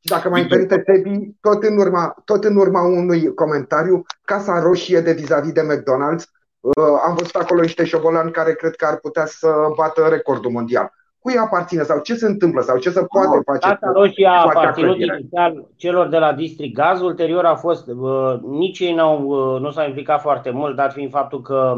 [0.00, 5.12] Dacă mai permite, Tebi, tot în, urma, tot în urma unui comentariu, Casa Roșie de
[5.12, 6.24] vis-a-vis de McDonald's,
[6.60, 10.92] uh, am văzut acolo niște șobolani care cred că ar putea să bată recordul mondial.
[11.26, 13.78] Cui aparține sau ce se întâmplă sau ce se poate face?
[13.78, 18.78] Casa Roșie a aparținut inițial celor de la District Gaz, ulterior a fost, uh, nici
[18.78, 21.74] ei n-au, uh, nu s-au implicat foarte mult, dar fiind faptul că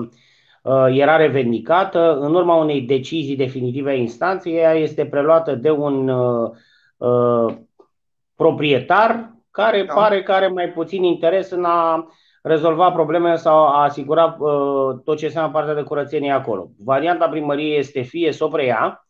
[0.63, 6.09] uh, era revendicată, în urma unei decizii definitive a instanței, ea este preluată de un
[6.09, 6.51] uh,
[6.97, 7.55] uh,
[8.37, 9.95] proprietar care da.
[9.95, 12.09] pare că are mai puțin interes în a
[12.43, 16.71] rezolva problemele sau a asigura uh, tot ce înseamnă partea de curățenie acolo.
[16.85, 19.03] Varianta primăriei este fie să o preia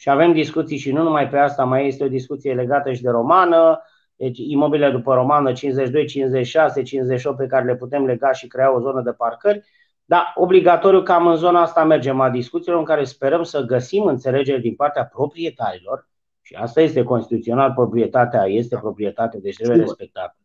[0.00, 3.10] și avem discuții și nu numai pe asta, mai este o discuție legată și de
[3.10, 3.82] romană,
[4.16, 8.80] deci imobile după romană 52, 56, 58 pe care le putem lega și crea o
[8.80, 9.62] zonă de parcări,
[10.04, 14.58] dar obligatoriu cam în zona asta mergem la discuțiilor în care sperăm să găsim înțelegere
[14.58, 16.08] din partea proprietarilor,
[16.42, 18.80] și asta este constituțional, proprietatea este da.
[18.80, 20.36] proprietate, deci trebuie respectată.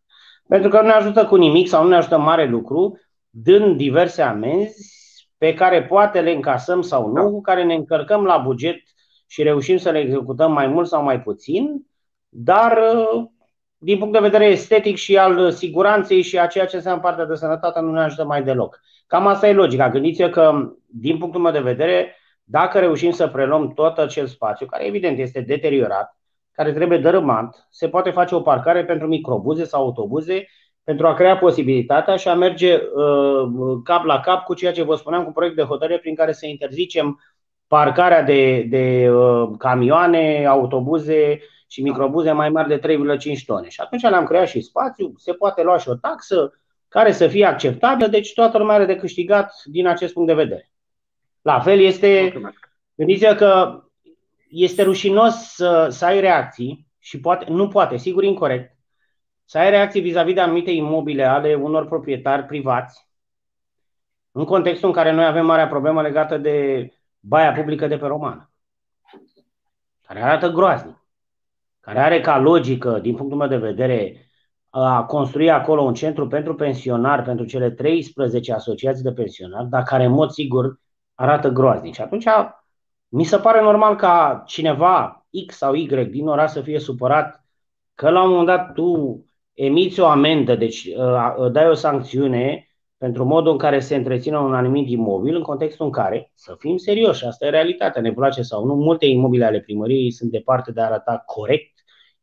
[0.47, 4.21] Pentru că nu ne ajută cu nimic sau nu ne ajută mare lucru, dând diverse
[4.21, 7.29] amenzi pe care poate le încasăm sau nu, da.
[7.29, 8.75] cu care ne încărcăm la buget
[9.27, 11.85] și reușim să le executăm mai mult sau mai puțin,
[12.29, 12.79] dar
[13.77, 17.35] din punct de vedere estetic și al siguranței și a ceea ce înseamnă partea de
[17.35, 18.79] sănătate nu ne ajută mai deloc.
[19.07, 19.89] Cam asta e logica.
[19.89, 24.85] Gândiți-vă că, din punctul meu de vedere, dacă reușim să preluăm tot acel spațiu, care
[24.85, 26.17] evident este deteriorat,
[26.51, 30.47] care trebuie dărâmat, se poate face o parcare pentru microbuze sau autobuze
[30.83, 34.95] pentru a crea posibilitatea și a merge uh, cap la cap cu ceea ce vă
[34.95, 37.19] spuneam cu proiect de hotărâre prin care să interzicem
[37.67, 43.69] parcarea de, de uh, camioane, autobuze și microbuze mai mari de 3,5 tone.
[43.69, 46.53] Și atunci le-am creat și spațiu, se poate lua și o taxă
[46.87, 50.71] care să fie acceptabilă, deci toată lumea are de câștigat din acest punct de vedere.
[51.41, 52.41] La fel este,
[52.95, 53.83] gândiți-vă că
[54.49, 58.75] este rușinos să, să ai reacții și poate, nu poate, sigur incorrect,
[59.45, 63.07] să ai reacții vis-a-vis de anumite imobile ale unor proprietari privați,
[64.31, 66.89] în contextul în care noi avem marea problemă legată de
[67.27, 68.51] baia publică de pe romană,
[70.07, 71.05] care arată groaznic,
[71.79, 74.29] care are ca logică, din punctul meu de vedere,
[74.69, 80.03] a construi acolo un centru pentru pensionari, pentru cele 13 asociații de pensionari, dar care,
[80.03, 80.79] în mod sigur,
[81.13, 81.93] arată groaznic.
[81.93, 82.25] Și atunci
[83.07, 87.45] mi se pare normal ca cineva, X sau Y, din oraș să fie supărat
[87.93, 89.19] că la un moment dat tu
[89.53, 92.64] emiți o amendă, deci uh, dai o sancțiune
[93.05, 96.77] pentru modul în care se întreține un anumit imobil, în contextul în care, să fim
[96.77, 100.81] serioși, asta e realitatea, ne place sau nu, multe imobile ale primăriei sunt departe de
[100.81, 101.73] a arăta corect,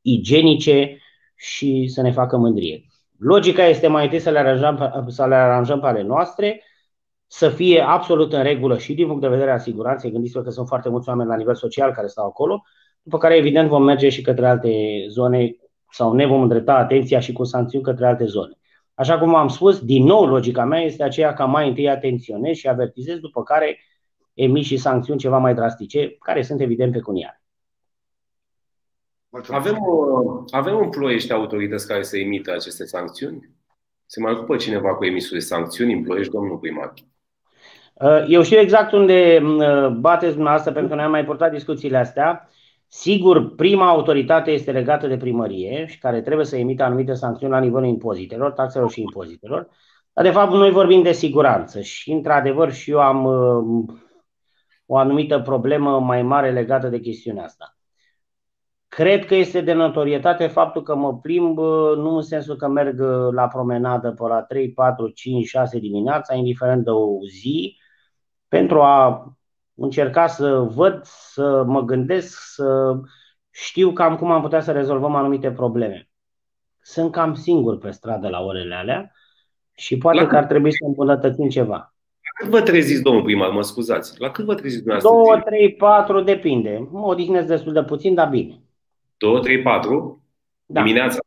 [0.00, 0.98] igienice
[1.36, 2.84] și să ne facă mândrie.
[3.18, 6.62] Logica este mai întâi să le aranjăm, să le aranjăm pe ale noastre,
[7.26, 10.10] să fie absolut în regulă și din punct de vedere a siguranței.
[10.10, 12.62] Gândiți-vă că sunt foarte mulți oameni la nivel social care stau acolo,
[13.02, 15.56] după care evident vom merge și către alte zone
[15.90, 18.56] sau ne vom îndrepta atenția și cu sancțiuni către alte zone.
[18.94, 22.68] Așa cum am spus, din nou logica mea este aceea ca mai întâi atenționez și
[22.68, 23.78] avertizez, după care
[24.34, 27.42] emi și sancțiuni ceva mai drastice, care sunt evident pecuniare.
[29.48, 29.78] Avem,
[30.50, 33.50] avem în ploiești autorități care să emită aceste sancțiuni?
[34.06, 36.92] Se mai ocupă cineva cu emisul de sancțiuni în ploiești, domnul primar?
[37.94, 41.96] Uh, eu știu exact unde uh, bateți dumneavoastră, pentru că noi am mai purtat discuțiile
[41.96, 42.48] astea.
[42.94, 47.58] Sigur, prima autoritate este legată de primărie și care trebuie să emită anumite sancțiuni la
[47.58, 49.68] nivelul impozitelor, taxelor și impozitelor.
[50.12, 53.94] Dar, de fapt, noi vorbim de siguranță și, într-adevăr, și eu am uh,
[54.86, 57.76] o anumită problemă mai mare legată de chestiunea asta.
[58.88, 61.58] Cred că este de notorietate faptul că mă plimb,
[61.96, 63.00] nu în sensul că merg
[63.34, 67.78] la promenadă pe la 3, 4, 5, 6 dimineața, indiferent de o zi,
[68.48, 69.26] pentru a
[69.84, 73.00] încerca să văd, să mă gândesc, să
[73.50, 76.08] știu cam cum am putea să rezolvăm anumite probleme.
[76.80, 79.12] Sunt cam singur pe stradă la orele alea
[79.74, 81.76] și poate la că ar trebui să îmbunătățim ceva.
[81.76, 84.20] La cât vă treziți, domnul primar, mă scuzați?
[84.20, 85.32] La cât vă treziți dumneavoastră?
[85.32, 86.88] 2, 3, 4, depinde.
[86.90, 88.60] Mă odihnesc destul de puțin, dar bine.
[89.16, 90.24] 2, 3, 4?
[90.66, 90.82] Da.
[90.82, 91.18] Dimineața?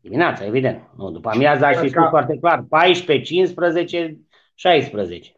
[0.00, 0.88] Dimineața, evident.
[0.96, 2.64] Nu, după amiază aș fi spus foarte clar.
[2.68, 4.18] 14, 15,
[4.54, 5.32] 16.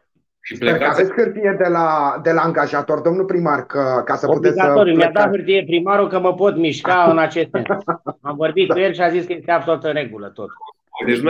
[0.47, 4.27] Și Sper că aveți hârtie de la, de la angajator, domnul primar, că, ca să
[4.27, 7.65] puteți să Mi-a dat hârtie primarul că mă pot mișca în acest sens.
[8.21, 10.49] Am vorbit cu el și a zis că este absolut în regulă tot.
[11.05, 11.29] Deci mi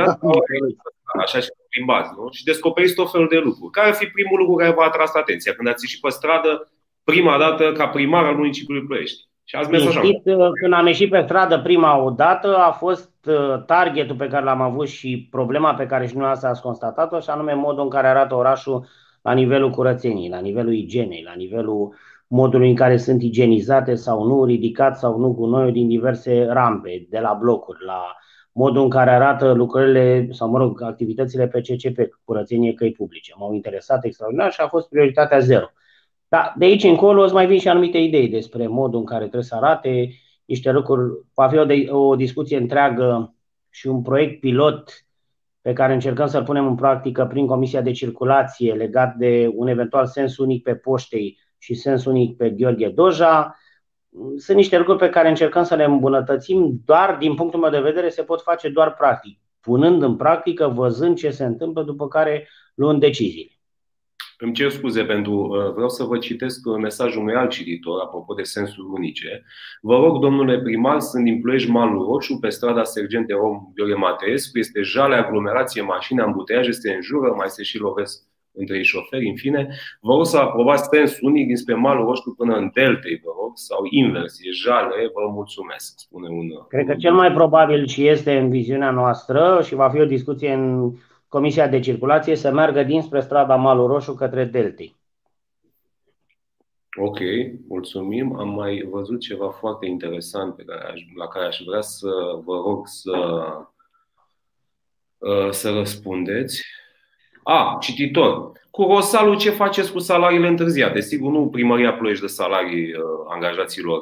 [1.21, 2.27] așa și plimbați, nu?
[2.31, 3.71] Și descoperiți tot felul de lucruri.
[3.71, 6.71] Care ar fi primul lucru care v-a atras atenția când ați ieșit pe stradă
[7.03, 9.27] prima dată ca primar al municipiului Ploiești?
[9.43, 10.01] Și ați mers așa.
[10.01, 14.43] Uh, când am ieșit pe stradă prima o dată, a fost uh, targetul pe care
[14.43, 18.07] l-am avut și problema pe care și dumneavoastră ați constatat-o, și anume modul în care
[18.07, 18.85] arată orașul
[19.25, 21.95] la nivelul curățeniei, la nivelul igienei, la nivelul
[22.27, 27.19] modului în care sunt igienizate sau nu, ridicat sau nu gunoiul din diverse rampe, de
[27.19, 28.15] la blocuri, la
[28.51, 33.33] modul în care arată lucrările sau, mă rog, activitățile pe CCP, curățenie căi publice.
[33.37, 35.65] M-au interesat extraordinar și a fost prioritatea zero.
[36.27, 39.43] Dar de aici încolo îți mai vin și anumite idei despre modul în care trebuie
[39.43, 40.09] să arate
[40.45, 41.25] niște lucruri.
[41.33, 43.35] Va fi o, de, o discuție întreagă
[43.69, 45.04] și un proiect pilot
[45.65, 50.05] pe care încercăm să-l punem în practică prin Comisia de Circulație legat de un eventual
[50.05, 53.55] sens unic pe poștei și sens unic pe Gheorghe Doja.
[54.37, 58.09] Sunt niște lucruri pe care încercăm să le îmbunătățim, doar din punctul meu de vedere
[58.09, 62.99] se pot face doar practic, punând în practică, văzând ce se întâmplă, după care luând
[62.99, 63.54] deciziile.
[64.37, 65.33] Îmi cer scuze pentru.
[65.33, 69.43] Uh, vreau să vă citesc mesajul unui alt cititor, apropo de sensuri unice.
[69.81, 74.59] Vă rog, domnule primar, sunt din Ploiești Malul Roșu, pe strada Sergente Rom Gheorghe Mateescu.
[74.59, 78.23] Este jale aglomerație, mașini, ambuteiaje, se înjură, mai se și lovesc
[78.57, 79.67] între ei șoferi, în fine.
[80.01, 83.79] Vă rog să aprobați sens unic dinspre Malul Roșu până în Deltei, vă rog, sau
[83.89, 86.47] invers, e jale, vă mulțumesc, spune un.
[86.67, 90.53] Cred că cel mai probabil și este în viziunea noastră și va fi o discuție
[90.53, 90.91] în
[91.35, 94.95] Comisia de Circulație să meargă dinspre strada Malul Roșu către Deltei.
[96.97, 97.17] Ok,
[97.67, 98.35] mulțumim.
[98.39, 102.09] Am mai văzut ceva foarte interesant pe care aș, la care aș vrea să
[102.45, 103.45] vă rog să,
[105.17, 106.63] uh, să răspundeți.
[107.43, 108.51] A, cititor.
[108.71, 110.99] Cu Rosalul ce faceți cu salariile întârziate?
[110.99, 114.01] Sigur, nu primăria Ploiești de salarii uh, angajaților.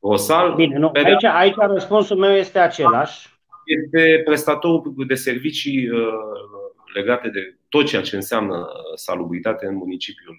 [0.00, 0.54] Rosal.
[0.54, 0.90] Bine, nu.
[0.94, 3.35] Aici, aici răspunsul meu este același
[3.66, 5.98] este prestatorul de servicii uh,
[6.94, 10.36] legate de tot ceea ce înseamnă salubritate în municipiul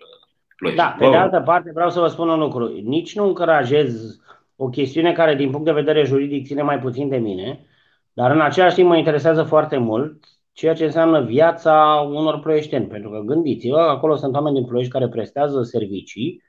[0.55, 0.81] Ploiești.
[0.81, 2.67] Da, pe de altă parte vreau să vă spun un lucru.
[2.67, 4.19] Nici nu încurajez
[4.55, 7.65] o chestiune care din punct de vedere juridic ține mai puțin de mine,
[8.13, 10.23] dar în același timp mă interesează foarte mult
[10.57, 12.87] ceea ce înseamnă viața unor ploieșteni.
[12.87, 16.43] Pentru că gândiți-vă, acolo sunt oameni din Ploiești care prestează servicii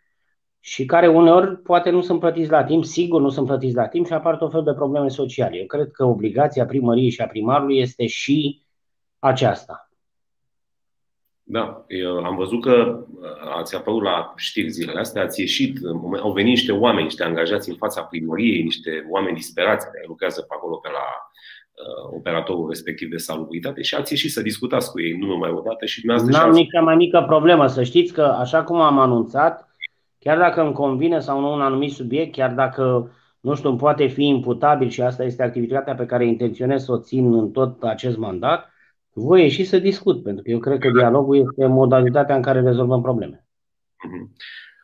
[0.60, 4.06] și care uneori poate nu sunt plătiți la timp, sigur nu sunt plătiți la timp
[4.06, 5.56] și apar tot fel de probleme sociale.
[5.56, 8.62] Eu cred că obligația primăriei și a primarului este și
[9.18, 9.88] aceasta.
[11.50, 13.04] Da, eu am văzut că
[13.58, 15.78] ați apărut la știri zilele astea, ați ieșit,
[16.20, 20.54] au venit niște oameni, niște angajați în fața primăriei, niște oameni disperați care lucrează pe
[20.56, 25.16] acolo pe la uh, operatorul respectiv de salubritate și ați ieșit să discutați cu ei
[25.18, 26.42] nu numai o dată și dumneavoastră.
[26.42, 29.68] N-am nici mai mică problemă, să știți că așa cum am anunțat,
[30.18, 34.06] Chiar dacă îmi convine sau nu un anumit subiect, chiar dacă, nu știu, îmi poate
[34.06, 38.16] fi imputabil și asta este activitatea pe care intenționez să o țin în tot acest
[38.16, 38.72] mandat,
[39.12, 43.02] voi ieși să discut, pentru că eu cred că dialogul este modalitatea în care rezolvăm
[43.02, 43.46] probleme.
[44.04, 44.32] Mhm.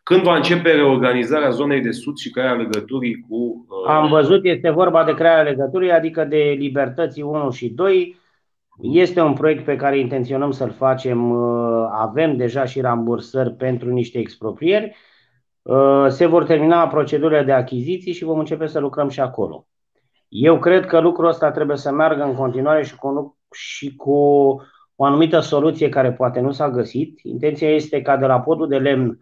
[0.03, 3.37] Când va începe reorganizarea zonei de sud și crearea legăturii cu.
[3.37, 3.89] Uh...
[3.89, 8.17] Am văzut, este vorba de crearea legăturii, adică de libertății 1 și 2.
[8.81, 11.31] Este un proiect pe care intenționăm să-l facem.
[11.31, 15.14] Uh, avem deja și rambursări pentru niște exproprieri Uh,
[16.09, 19.67] se vor termina procedurile de achiziții și vom începe să lucrăm și acolo.
[20.29, 24.13] Eu cred că lucrul ăsta trebuie să meargă în continuare și cu, și cu
[24.97, 27.19] o anumită soluție care poate nu s-a găsit.
[27.23, 29.19] Intenția este ca de la podul de lemn,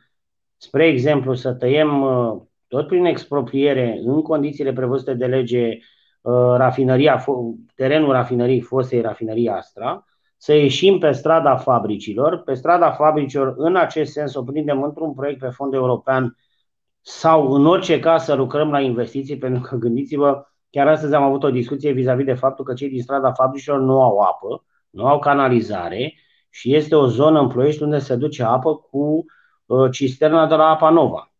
[0.56, 5.68] spre exemplu, să tăiem uh, tot prin expropriere, în condițiile prevăzute de lege,
[6.20, 7.24] uh, rafinăria,
[7.74, 10.04] terenul rafinării fostei rafinării Astra,
[10.42, 12.42] să ieșim pe strada fabricilor.
[12.42, 16.36] Pe strada fabricilor, în acest sens, o prindem într-un proiect pe fond european
[17.00, 21.42] sau în orice caz să lucrăm la investiții, pentru că gândiți-vă, chiar astăzi am avut
[21.42, 25.18] o discuție vis-a-vis de faptul că cei din strada fabricilor nu au apă, nu au
[25.18, 26.14] canalizare
[26.50, 29.24] și este o zonă în Ploiești unde se duce apă cu
[29.66, 31.32] uh, cisterna de la Apa Nova.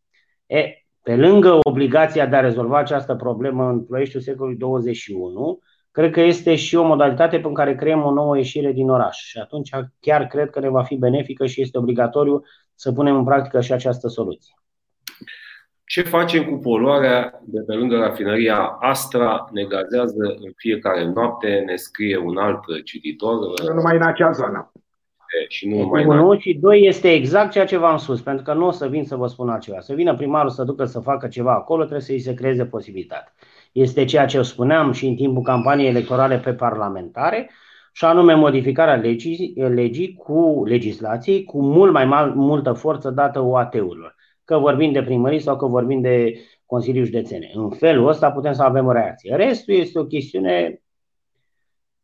[0.46, 0.64] E,
[1.02, 5.58] pe lângă obligația de a rezolva această problemă în Ploieștiul secolului 21,
[5.92, 9.18] cred că este și o modalitate prin care creăm o nouă ieșire din oraș.
[9.18, 9.70] Și atunci
[10.00, 12.42] chiar cred că ne va fi benefică și este obligatoriu
[12.74, 14.54] să punem în practică și această soluție.
[15.84, 19.48] Ce facem cu poluarea de pe lângă rafinăria Astra?
[19.50, 23.34] Ne gazează în fiecare noapte, ne scrie un alt cititor.
[23.66, 24.72] Nu numai în acea zonă.
[25.48, 28.66] Și nu numai Unu și doi este exact ceea ce v-am spus, pentru că nu
[28.66, 29.80] o să vin să vă spun altceva.
[29.80, 33.32] Să vină primarul să ducă să facă ceva acolo, trebuie să îi se creeze posibilitate.
[33.72, 37.50] Este ceea ce spuneam și în timpul campaniei electorale pe parlamentare,
[37.92, 44.14] și anume modificarea legii, legii cu legislației cu mult mai mal, multă forță dată OAT-urilor,
[44.44, 46.34] că vorbim de primării sau că vorbim de
[46.66, 47.50] Consiliul Județene.
[47.54, 49.36] În felul ăsta putem să avem o reacție.
[49.36, 50.82] Restul este o chestiune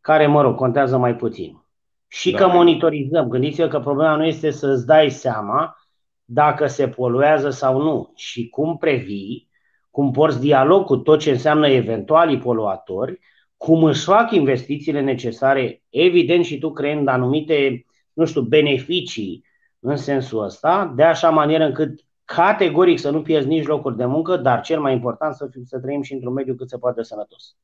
[0.00, 1.62] care, mă rog, contează mai puțin.
[2.08, 2.38] Și da.
[2.38, 3.28] că monitorizăm.
[3.28, 5.76] Gândiți-vă că problema nu este să-ți dai seama
[6.24, 9.47] dacă se poluează sau nu și cum previi,
[9.90, 13.18] cum porți dialog cu tot ce înseamnă eventualii poluatori,
[13.56, 19.44] cum își fac investițiile necesare, evident și tu creând anumite, nu știu, beneficii
[19.80, 24.36] în sensul ăsta, de așa manieră încât categoric să nu pierzi nici locuri de muncă,
[24.36, 27.56] dar cel mai important să, fim, să trăim și într-un mediu cât se poate sănătos.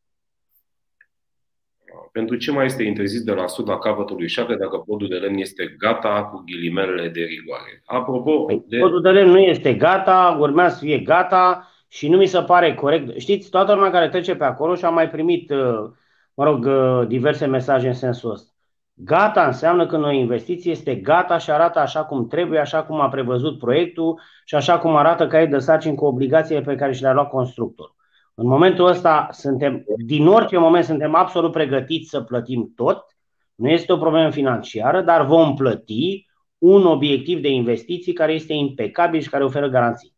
[2.12, 5.14] Pentru ce mai este interzis de la sud la capătul lui Șapte dacă podul de
[5.14, 7.82] lemn este gata cu ghilimelele de rigoare?
[7.84, 8.78] Apropo păi, de...
[8.78, 12.74] Podul de lemn nu este gata, urmează să fie gata și nu mi se pare
[12.74, 13.18] corect.
[13.18, 15.90] Știți, toată lumea care trece pe acolo și a mai primit, uh,
[16.34, 18.52] mă rog, uh, diverse mesaje în sensul ăsta.
[18.94, 23.08] Gata înseamnă că o investiție este gata și arată așa cum trebuie, așa cum a
[23.08, 27.12] prevăzut proiectul și așa cum arată caiet de sarcini cu obligațiile pe care și le-a
[27.12, 27.94] luat constructorul.
[28.34, 33.06] În momentul ăsta suntem, din orice moment suntem absolut pregătiți să plătim tot.
[33.54, 36.26] Nu este o problemă financiară, dar vom plăti
[36.58, 40.13] un obiectiv de investiții care este impecabil și care oferă garanții.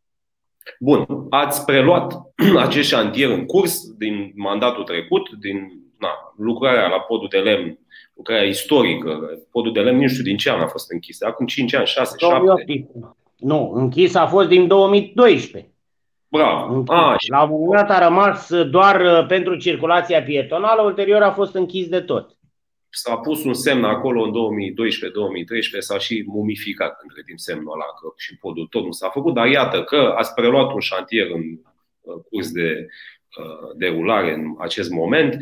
[0.80, 2.14] Bun, ați preluat
[2.66, 5.56] acest șantier în curs din mandatul trecut, din
[5.98, 7.78] na, lucrarea la podul de lemn,
[8.14, 9.30] lucrarea istorică.
[9.50, 12.16] Podul de lemn nu știu din ce an a fost închis, acum 5 ani, 6,
[12.18, 12.88] 7.
[13.36, 15.70] Nu, închis a fost din 2012.
[16.28, 16.82] Bravo.
[16.86, 21.54] A, la un moment dat a rămas doar uh, pentru circulația pietonală, ulterior a fost
[21.54, 22.35] închis de tot.
[22.90, 28.12] S-a pus un semn acolo în 2012-2013, s-a și mumificat între timp semnul ăla că
[28.16, 31.42] și podul tot nu s-a făcut, dar iată că ați preluat un șantier în
[32.00, 32.86] uh, curs de
[33.38, 35.38] uh, derulare în acest moment.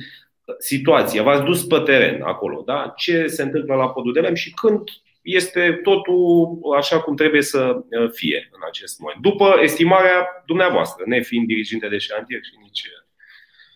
[0.59, 2.93] Situația, v-ați dus pe teren acolo, da?
[2.97, 4.81] Ce se întâmplă la podul de lemn și când
[5.23, 9.21] este totul așa cum trebuie să uh, fie în acest moment.
[9.21, 12.89] După estimarea dumneavoastră, ne fiind diriginte de șantier și nici.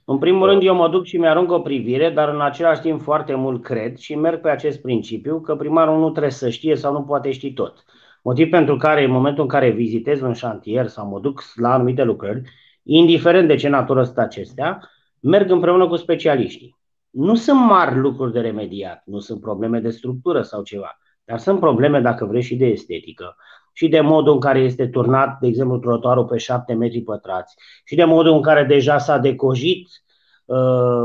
[0.08, 3.00] Uh, în primul rând, eu mă duc și mi-arunc o privire, dar în același timp
[3.00, 6.92] foarte mult cred și merg pe acest principiu că primarul nu trebuie să știe sau
[6.92, 7.84] nu poate ști tot.
[8.22, 12.02] Motiv pentru care, în momentul în care vizitez un șantier sau mă duc la anumite
[12.02, 12.42] lucrări,
[12.82, 14.90] indiferent de ce natură sunt acestea,
[15.20, 16.76] merg împreună cu specialiștii.
[17.10, 20.98] Nu sunt mari lucruri de remediat, nu sunt probleme de structură sau ceva
[21.28, 23.36] dar sunt probleme, dacă vreți, și de estetică
[23.78, 27.54] și de modul în care este turnat, de exemplu, trotuarul pe 7 metri pătrați
[27.84, 29.88] și de modul în care deja s-a decojit
[30.44, 30.56] uh,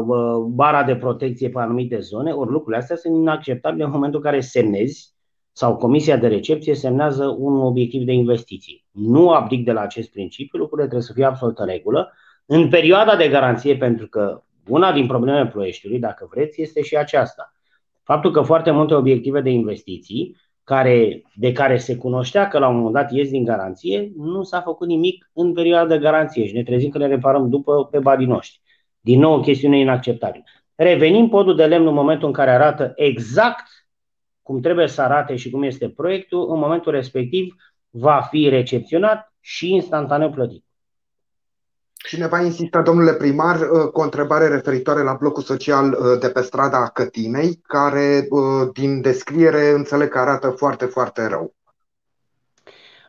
[0.07, 4.25] uh, bara de protecție pe anumite zone, ori lucrurile astea sunt inacceptabile în momentul în
[4.25, 5.13] care semnezi
[5.51, 8.85] sau comisia de recepție semnează un obiectiv de investiții.
[8.91, 12.13] Nu abdic de la acest principiu, lucrurile trebuie să fie absolut în regulă.
[12.45, 17.53] În perioada de garanție, pentru că una din problemele ploieștiului, dacă vreți, este și aceasta
[18.03, 22.75] faptul că foarte multe obiective de investiții care, de care se cunoștea că la un
[22.75, 26.63] moment dat ies din garanție, nu s-a făcut nimic în perioada de garanție și ne
[26.63, 28.61] trezim că ne reparăm după pe banii noștri.
[28.99, 30.43] Din nou o chestiune inacceptabilă.
[30.75, 33.65] Revenim podul de lemn în momentul în care arată exact
[34.41, 37.55] cum trebuie să arate și cum este proiectul, în momentul respectiv
[37.89, 40.65] va fi recepționat și instantaneu plătit.
[42.07, 46.41] Cineva insistă, domnule primar, uh, cu o întrebare referitoare la blocul social uh, de pe
[46.41, 51.53] strada Cătinei, care uh, din descriere înțeleg că arată foarte, foarte rău.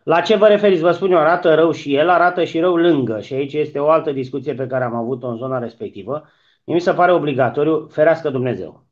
[0.02, 0.82] La ce vă referiți?
[0.82, 3.20] Vă spun eu, arată rău și el, arată și rău lângă.
[3.20, 6.22] Și aici este o altă discuție pe care am avut-o în zona respectivă.
[6.64, 8.86] Mi se pare obligatoriu, ferească Dumnezeu.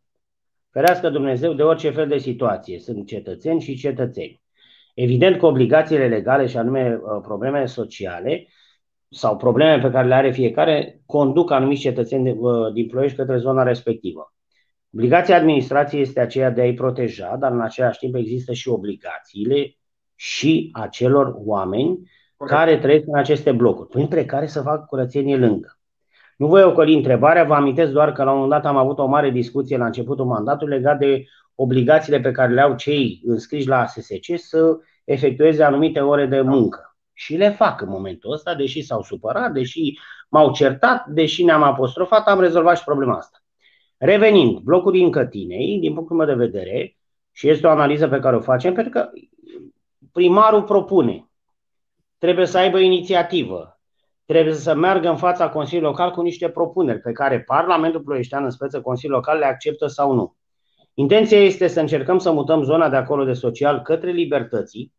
[0.70, 2.78] Ferească Dumnezeu de orice fel de situație.
[2.78, 4.40] Sunt cetățeni și cetățeni.
[4.94, 8.46] Evident că obligațiile legale și anume probleme sociale
[9.12, 12.36] sau probleme pe care le are fiecare conduc anumiți cetățeni
[12.72, 14.34] din Ploiești către zona respectivă.
[14.94, 19.76] Obligația administrației este aceea de a-i proteja, dar în același timp există și obligațiile
[20.14, 22.56] și acelor oameni Corect.
[22.56, 25.78] care trăiesc în aceste blocuri, printre care să facă curățenie lângă.
[26.36, 29.06] Nu voi ocoli întrebarea, vă amintesc doar că la un moment dat am avut o
[29.06, 33.80] mare discuție la începutul mandatului legat de obligațiile pe care le au cei înscriși la
[33.80, 36.91] ASSC să efectueze anumite ore de muncă
[37.22, 39.98] și le fac în momentul ăsta, deși s-au supărat, deși
[40.28, 43.38] m-au certat, deși ne-am apostrofat, am rezolvat și problema asta.
[43.96, 46.96] Revenind, blocul din Cătinei, din punctul meu de vedere,
[47.32, 49.10] și este o analiză pe care o facem, pentru că
[50.12, 51.30] primarul propune,
[52.18, 53.80] trebuie să aibă inițiativă,
[54.24, 58.50] trebuie să meargă în fața Consiliului Local cu niște propuneri pe care Parlamentul Ploieștean, în
[58.50, 60.36] speță Consiliul Local, le acceptă sau nu.
[60.94, 64.92] Intenția este să încercăm să mutăm zona de acolo de social către libertății,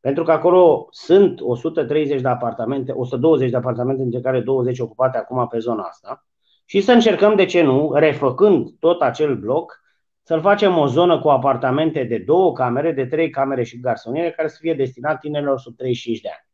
[0.00, 5.46] Pentru că acolo sunt 130 de apartamente, 120 de apartamente, dintre care 20 ocupate acum
[5.46, 6.24] pe zona asta.
[6.64, 9.80] Și să încercăm, de ce nu, refăcând tot acel bloc,
[10.22, 14.48] să-l facem o zonă cu apartamente de două camere, de trei camere și garsoniere, care
[14.48, 16.46] să fie destinat tinerilor sub 35 de ani.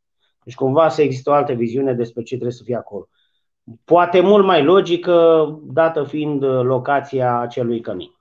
[0.44, 3.08] Deci cumva să există o altă viziune despre ce trebuie să fie acolo.
[3.84, 8.15] Poate mult mai logică, dată fiind locația acelui cămin.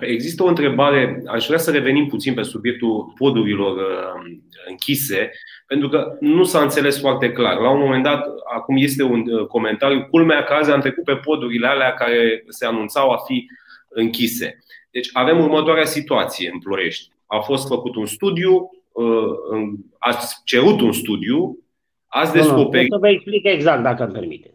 [0.00, 4.36] Există o întrebare, aș vrea să revenim puțin pe subiectul podurilor uh,
[4.68, 5.30] închise,
[5.66, 7.58] pentru că nu s-a înțeles foarte clar.
[7.58, 11.16] La un moment dat, acum este un uh, comentariu, culmea că azi am trecut pe
[11.16, 13.46] podurile alea care se anunțau a fi
[13.88, 14.58] închise.
[14.90, 17.10] Deci avem următoarea situație în Ploiești.
[17.26, 21.58] A fost făcut un studiu, uh, ați cerut un studiu,
[22.06, 22.90] ați descoperit.
[22.90, 24.53] Nu, să vă explic exact, dacă îmi permiteți.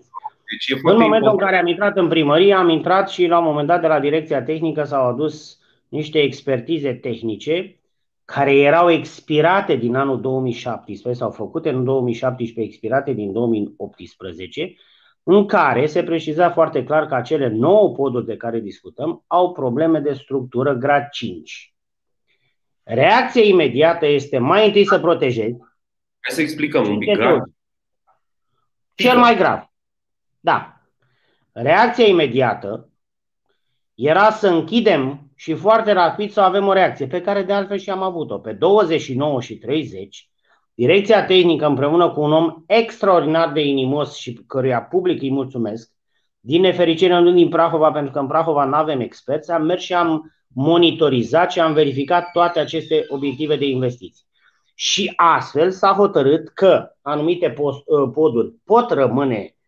[0.49, 1.39] Deci e în momentul important.
[1.39, 3.99] în care am intrat în primărie, am intrat și la un moment dat de la
[3.99, 7.79] direcția tehnică s-au adus niște expertize tehnice
[8.25, 14.75] care erau expirate din anul 2017, sau făcute în 2017, expirate din 2018,
[15.23, 19.99] în care se preciza foarte clar că acele 9 poduri de care discutăm au probleme
[19.99, 21.73] de structură grad 5.
[22.83, 25.57] Reacția imediată este mai întâi să protejezi.
[26.19, 27.15] Hai să explicăm un pic.
[27.15, 27.41] Grav.
[28.95, 29.68] Cel mai grav.
[30.39, 30.81] Da.
[31.51, 32.89] Reacția imediată
[33.95, 37.89] era să închidem și foarte rapid să avem o reacție, pe care de altfel și
[37.89, 38.37] am avut-o.
[38.37, 40.29] Pe 29 și 30,
[40.73, 45.91] direcția tehnică împreună cu un om extraordinar de inimos și căruia public îi mulțumesc,
[46.39, 49.93] din nefericire nu din Prahova, pentru că în Prahova nu avem experți, am mers și
[49.93, 54.25] am monitorizat și am verificat toate aceste obiective de investiții.
[54.75, 59.58] Și astfel s-a hotărât că anumite post, uh, poduri pot rămâne Uh,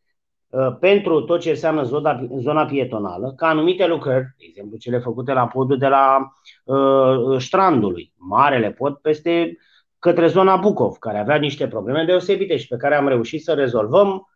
[0.79, 5.47] pentru tot ce înseamnă zona, zona pietonală, ca anumite lucrări, de exemplu cele făcute la
[5.47, 6.31] podul de la
[6.63, 9.57] uh, Strandului, Marele Pod, peste
[9.99, 14.29] către zona Bucov, care avea niște probleme deosebite și pe care am reușit să rezolvăm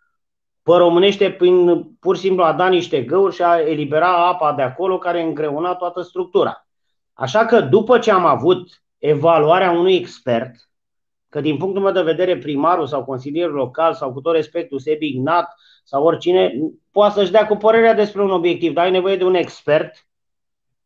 [0.64, 4.62] pe românește prin pur și simplu a da niște găuri și a elibera apa de
[4.62, 6.68] acolo care îngreuna toată structura.
[7.14, 10.52] Așa că după ce am avut evaluarea unui expert,
[11.30, 15.08] că din punctul meu de vedere primarul sau consilierul local sau cu tot respectul Sebi
[15.08, 15.56] Ignat
[15.88, 16.54] sau oricine
[16.92, 20.08] poate să-și dea cu părerea despre un obiectiv, dar ai nevoie de un expert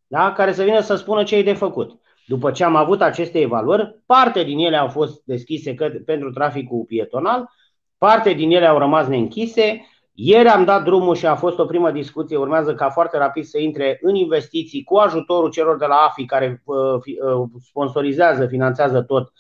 [0.07, 0.31] da?
[0.31, 1.99] care să vină să spună ce e de făcut.
[2.25, 5.73] După ce am avut aceste evaluări, parte din ele au fost deschise
[6.05, 7.49] pentru traficul pietonal,
[7.97, 9.85] parte din ele au rămas neînchise.
[10.13, 13.59] Ieri am dat drumul și a fost o primă discuție, urmează ca foarte rapid să
[13.59, 19.31] intre în investiții cu ajutorul celor de la AFI care uh, uh, sponsorizează, finanțează tot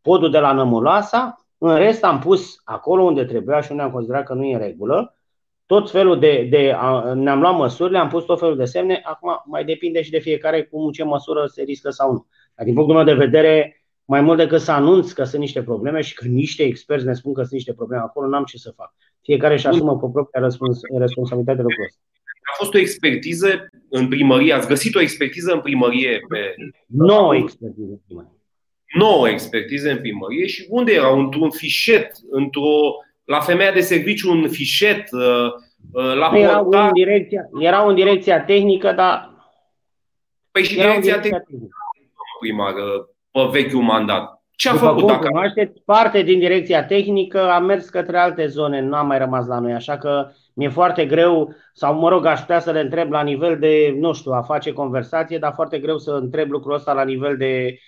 [0.00, 1.45] podul de la Nămuloasa.
[1.58, 4.60] În rest am pus acolo unde trebuia și unde am considerat că nu e în
[4.60, 5.16] regulă.
[5.66, 6.74] Tot felul de, de
[7.14, 9.00] ne-am luat măsurile, am pus tot felul de semne.
[9.04, 12.26] Acum mai depinde și de fiecare cum ce măsură se riscă sau nu.
[12.54, 16.00] Dar din punctul meu de vedere, mai mult decât să anunț că sunt niște probleme
[16.00, 18.94] și că niște experți ne spun că sunt niște probleme acolo, n-am ce să fac.
[19.22, 22.00] Fiecare își asumă pe propria răspuns, responsabilitate lucrul ăsta.
[22.24, 26.54] A fost o expertiză în primărie, ați găsit o expertiză în primărie pe...
[26.86, 28.35] Nouă expertiză în primărie
[28.96, 31.08] nouă expertiză în primărie și unde era?
[31.08, 32.94] Într-un fișet, într-o,
[33.24, 35.52] la femeia de serviciu un fișet, uh,
[35.92, 36.86] uh, la era portal.
[36.86, 39.30] În direcția, era în direcția tehnică, dar...
[40.50, 41.76] Păi și direcția, direcția tehnică,
[42.40, 42.72] primar,
[43.30, 44.42] pe vechiul mandat.
[44.56, 45.06] Ce a După făcut?
[45.06, 45.28] Dacă...
[45.28, 49.58] Cunoașteți, parte din direcția tehnică a mers către alte zone, nu a mai rămas la
[49.58, 53.22] noi, așa că mi-e foarte greu, sau mă rog, aș putea să le întreb la
[53.22, 57.04] nivel de, nu știu, a face conversație, dar foarte greu să întreb lucrul ăsta la
[57.04, 57.78] nivel de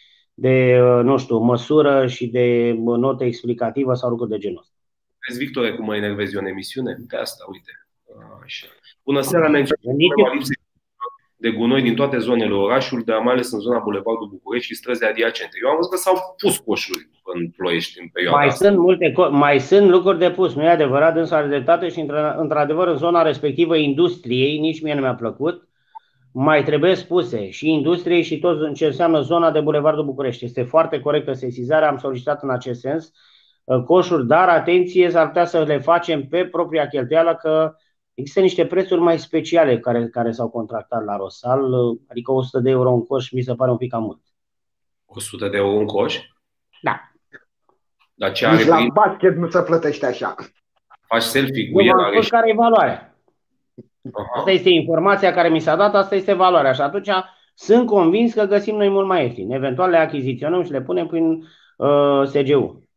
[0.41, 4.74] de, uh, nu știu, măsură și de uh, notă explicativă sau lucruri de genul ăsta.
[5.26, 6.97] Vezi, Victor, cum mă enervezi eu în emisiune?
[6.99, 7.70] De asta, uite.
[8.45, 8.66] Așa.
[9.05, 9.64] Bună seara, ne
[11.41, 15.05] de gunoi din toate zonele orașului, dar mai ales în zona Bulevardul București și străzi
[15.05, 15.59] adiacente.
[15.62, 18.64] Eu am văzut că s-au pus coșuri în Ploiești în perioada mai asta.
[18.64, 22.89] Sunt multe, mai sunt lucruri de pus, nu e adevărat, însă are dreptate și într-adevăr
[22.89, 25.68] în zona respectivă industriei, nici mie nu mi-a plăcut,
[26.41, 30.45] mai trebuie spuse și industriei și tot ce înseamnă zona de Bulevardul București.
[30.45, 33.12] Este foarte corectă sesizarea, am solicitat în acest sens
[33.64, 37.74] uh, coșuri, dar atenție, s-ar putea să le facem pe propria cheltuială că
[38.14, 42.70] există niște prețuri mai speciale care, care s-au contractat la Rosal, uh, adică 100 de
[42.70, 44.20] euro un coș mi se pare un pic cam mult.
[45.07, 46.18] 100 de euro un coș?
[46.82, 47.01] Da.
[48.14, 50.34] Dar ce are la basket nu se plătește așa.
[51.07, 52.24] Faci selfie cu el.
[52.28, 53.08] Care e valoarea?
[54.35, 56.73] Asta este informația care mi s-a dat, asta este valoarea.
[56.73, 57.09] Și atunci
[57.55, 59.51] sunt convins că găsim noi mult mai ieftin.
[59.51, 61.45] Eventual le achiziționăm și le punem prin
[61.77, 62.89] uh, SGU.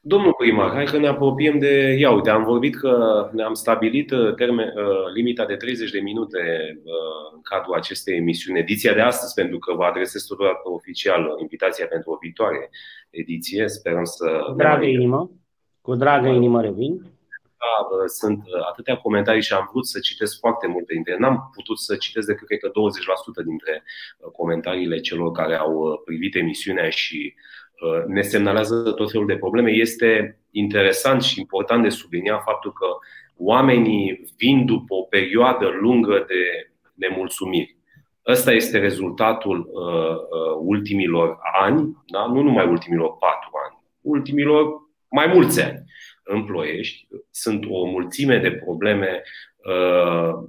[0.00, 1.96] Domnul primar, hai că ne apropiem de.
[1.98, 6.38] Ia uite, am vorbit că ne-am stabilit uh, termen, uh, limita de 30 de minute
[6.84, 11.86] uh, în cadrul acestei emisiuni, ediția de astăzi, pentru că vă adresez totodată oficial invitația
[11.86, 12.70] pentru o viitoare
[13.10, 13.68] ediție.
[13.68, 14.42] Sperăm să.
[14.46, 15.30] Cu dragă inimă,
[15.80, 17.17] cu dragă inimă revin.
[17.60, 21.20] Da, sunt atâtea comentarii și am vrut să citesc foarte multe dintre ele.
[21.20, 22.72] N-am putut să citesc decât cred că 20%
[23.44, 23.82] dintre
[24.32, 27.34] comentariile celor care au privit emisiunea și
[27.80, 29.70] Uh, ne semnalează tot felul de probleme.
[29.70, 32.86] Este interesant și important de subliniat faptul că
[33.36, 37.76] oamenii vin după o perioadă lungă de nemulțumiri.
[38.26, 42.26] Ăsta este rezultatul uh, uh, ultimilor ani, da?
[42.26, 44.66] nu numai ultimilor patru ani, ultimilor
[45.10, 45.84] mai mulți ani
[46.28, 47.08] în ploiești.
[47.30, 49.22] Sunt o mulțime de probleme
[49.56, 50.48] uh,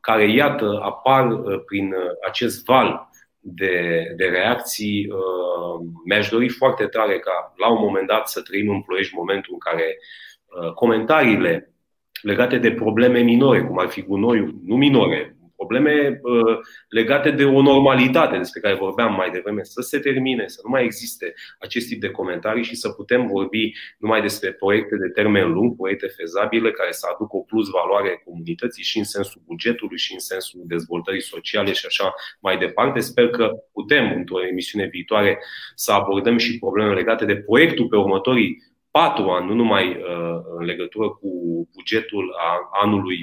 [0.00, 1.94] care, iată, apar uh, prin
[2.26, 5.08] acest val de, de reacții.
[5.10, 9.52] Uh, mi-aș dori foarte tare ca la un moment dat să trăim în Ploiești momentul
[9.52, 9.96] în care
[10.44, 11.74] uh, comentariile
[12.22, 16.56] legate de probleme minore, cum ar fi gunoiul, nu minore, probleme uh,
[16.88, 20.84] legate de o normalitate despre care vorbeam mai devreme, să se termine, să nu mai
[20.84, 25.76] existe acest tip de comentarii și să putem vorbi numai despre proiecte de termen lung,
[25.76, 30.18] proiecte fezabile care să aducă o plus valoare comunității și în sensul bugetului și în
[30.18, 33.00] sensul dezvoltării sociale și așa mai departe.
[33.00, 35.38] Sper că putem, într-o emisiune viitoare,
[35.74, 40.64] să abordăm și probleme legate de proiectul pe următorii patru ani, nu numai uh, în
[40.64, 41.28] legătură cu
[41.74, 42.34] bugetul
[42.82, 43.18] anului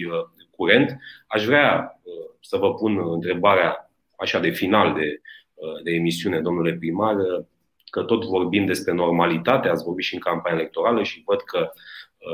[0.60, 0.98] curent.
[1.28, 5.22] Aș vrea uh, să vă pun întrebarea așa de final de,
[5.54, 7.46] uh, de emisiune, domnule primar, uh,
[7.90, 11.72] că tot vorbim despre normalitate, ați vorbit și în campania electorală și văd că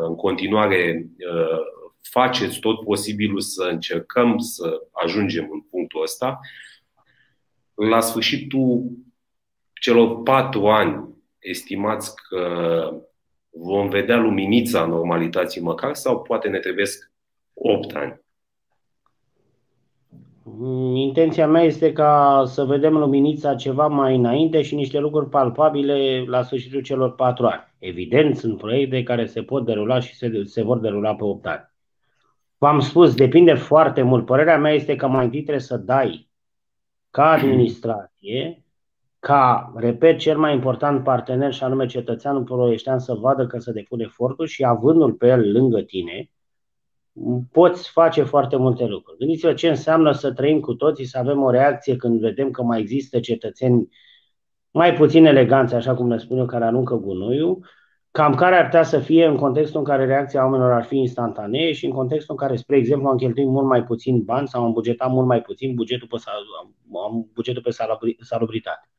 [0.08, 1.10] în continuare
[2.02, 6.40] faceți tot posibilul să încercăm să ajungem în punctul ăsta.
[7.74, 8.92] La sfârșitul
[9.74, 11.10] celor patru ani,
[11.40, 12.90] estimați că
[13.50, 16.86] vom vedea luminița normalității măcar sau poate ne trebuie
[17.56, 18.24] 8 ani.
[20.93, 26.43] Intenția mea este ca să vedem luminița ceva mai înainte și niște lucruri palpabile la
[26.43, 27.74] sfârșitul celor patru ani.
[27.80, 31.74] Evident, sunt proiecte care se pot derula și se, se vor derula pe 8 ani.
[32.58, 34.26] V-am spus, depinde foarte mult.
[34.26, 36.30] Părerea mea este că mai întâi trebuie să dai
[37.10, 38.64] ca administrație,
[39.20, 44.03] ca, repet, cel mai important partener și anume cetățeanul ploieștean să vadă că se depune
[44.03, 46.30] efortul și avându-l pe el lângă tine,
[47.51, 49.18] poți face foarte multe lucruri.
[49.18, 52.80] Gândiți-vă ce înseamnă să trăim cu toții, să avem o reacție când vedem că mai
[52.80, 53.89] există cetățeni
[54.72, 57.66] mai puțin eleganți, așa cum ne spun eu, care aruncă gunoiul,
[58.11, 61.72] cam care ar putea să fie în contextul în care reacția oamenilor ar fi instantanee
[61.72, 64.72] și în contextul în care, spre exemplu, am cheltuit mult mai puțin bani sau am
[64.72, 66.18] bugetat mult mai puțin bugetul pe,
[67.07, 67.70] am bugetul pe
[68.20, 68.89] salubritate.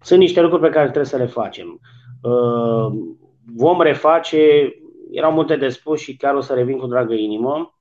[0.00, 1.80] Sunt niște lucruri pe care trebuie să le facem.
[2.22, 2.92] Uh,
[3.54, 4.38] vom reface
[5.14, 7.78] erau multe de spus și chiar o să revin cu dragă inimă.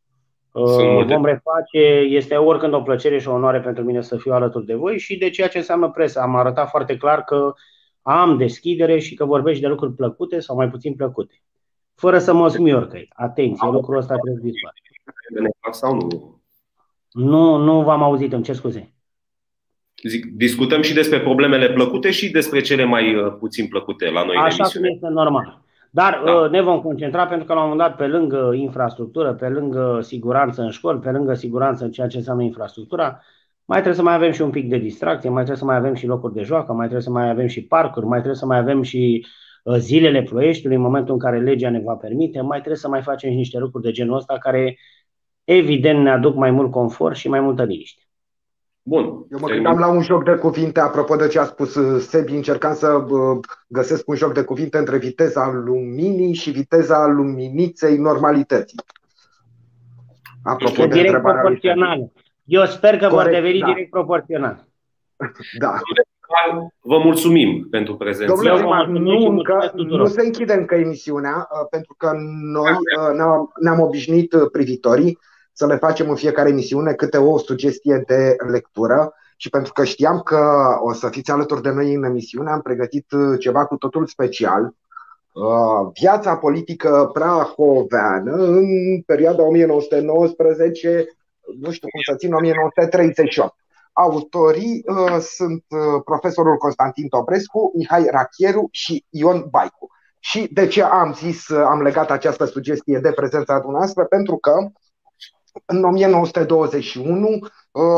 [0.52, 4.66] Uh, vom reface, este oricând o plăcere și o onoare pentru mine să fiu alături
[4.66, 6.20] de voi și de ceea ce înseamnă presă.
[6.20, 7.54] Am arătat foarte clar că
[8.02, 11.42] am deschidere și că vorbești de lucruri plăcute sau mai puțin plăcute.
[11.96, 13.10] Fără să mă smiorcăi.
[13.14, 14.76] Atenție, lucrul ăsta trebuie dispare.
[15.72, 16.42] Sau nu?
[17.12, 18.94] Nu, nu v-am auzit, îmi cer scuze.
[20.04, 24.36] Zic, discutăm și despre problemele plăcute și despre cele mai uh, puțin plăcute la noi
[24.36, 25.63] Așa cum este normal.
[25.96, 26.32] Dar da.
[26.32, 30.00] Uh, ne vom concentra pentru că la un moment dat, pe lângă infrastructură, pe lângă
[30.02, 33.22] siguranță în școli, pe lângă siguranță în ceea ce înseamnă infrastructura,
[33.66, 35.94] mai trebuie să mai avem și un pic de distracție, mai trebuie să mai avem
[35.94, 38.58] și locuri de joacă, mai trebuie să mai avem și parcuri, mai trebuie să mai
[38.58, 39.26] avem și
[39.64, 43.02] uh, zilele ploieștiului în momentul în care legea ne va permite, mai trebuie să mai
[43.02, 44.78] facem și niște lucruri de genul ăsta care
[45.44, 48.02] evident ne aduc mai mult confort și mai multă liniște.
[48.86, 49.26] Bun.
[49.32, 52.36] Eu mă gândeam la un joc de cuvinte, apropo de ce a spus uh, Sebi,
[52.36, 58.80] încercam să uh, găsesc un joc de cuvinte între viteza luminii și viteza luminiței normalității.
[60.44, 62.12] Apropo este de direct proporțional.
[62.44, 63.66] Eu sper că Corect, vor deveni da.
[63.66, 64.66] direct proporțional.
[65.60, 65.74] Da.
[66.82, 68.34] Vă mulțumim pentru prezență.
[68.34, 72.12] Domnule primar, nu, încă, nu se închide încă emisiunea, uh, pentru că
[72.54, 72.72] noi
[73.60, 75.18] ne-am obișnuit privitorii
[75.54, 80.20] să le facem în fiecare emisiune câte o sugestie de lectură și pentru că știam
[80.20, 84.08] că o să fiți alături de noi în emisiune, am pregătit uh, ceva cu totul
[84.08, 84.76] special.
[85.34, 88.66] Uh, viața politică prahoveană în
[89.06, 91.06] perioada 1919,
[91.60, 93.56] nu știu cum să țin, 1938.
[93.94, 99.88] Autorii uh, sunt uh, profesorul Constantin Tobrescu, Mihai Rachieru și Ion Baicu.
[100.20, 104.04] Și de ce am zis, uh, am legat această sugestie de prezența dumneavoastră?
[104.04, 104.54] Pentru că
[105.66, 107.42] în 1921 uh,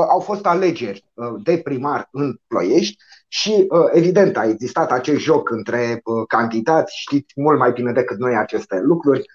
[0.10, 2.98] au fost alegeri uh, de primar în Ploiești
[3.28, 8.80] și evident a existat acest joc între candidați, știți mult mai bine decât noi aceste
[8.84, 9.26] lucruri,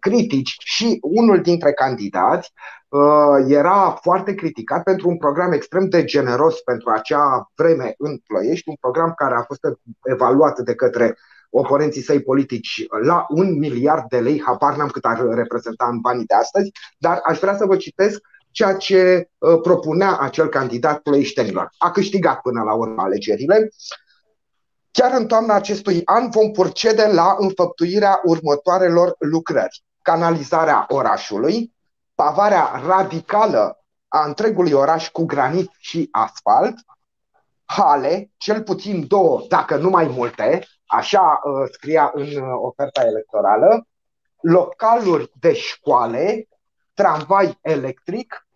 [0.00, 2.52] critici și unul dintre candidați
[3.48, 8.76] era foarte criticat pentru un program extrem de generos pentru acea vreme în Ploiești, un
[8.80, 9.60] program care a fost
[10.02, 11.16] evaluat de către
[11.50, 16.26] oponenții săi politici la un miliard de lei, habar n-am cât ar reprezenta în banii
[16.26, 18.20] de astăzi, dar aș vrea să vă citesc
[18.50, 21.70] ceea ce uh, propunea acel candidat ploieștenilor.
[21.78, 23.70] A câștigat până la urmă alegerile.
[24.90, 29.84] Chiar în toamna acestui an vom procede la înfăptuirea următoarelor lucrări.
[30.02, 31.74] Canalizarea orașului,
[32.14, 36.74] pavarea radicală a întregului oraș cu granit și asfalt,
[37.66, 43.86] hale, cel puțin două, dacă nu mai multe, așa uh, scria în uh, oferta electorală,
[44.40, 46.48] localuri de școale,
[46.94, 48.46] tramvai electric,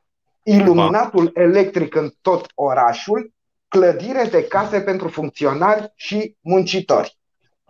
[0.43, 3.33] iluminatul electric în tot orașul,
[3.69, 7.19] clădire de case pentru funcționari și muncitori.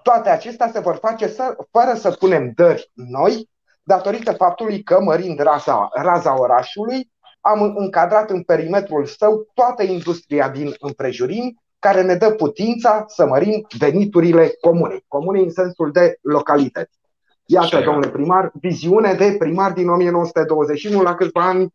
[0.02, 3.50] Toate acestea se vor face să, fără să punem dări noi,
[3.82, 10.74] datorită faptului că, mărind raza, raza orașului, am încadrat în perimetrul său toată industria din
[10.78, 15.04] împrejurim, care ne dă putința să mărim veniturile comunei.
[15.08, 16.98] Comunei în sensul de localități.
[17.46, 21.74] Iată, domnule primar, viziune de primar din 1921 la câțiva ani,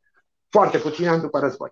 [0.49, 1.69] foarte puțini ani după război.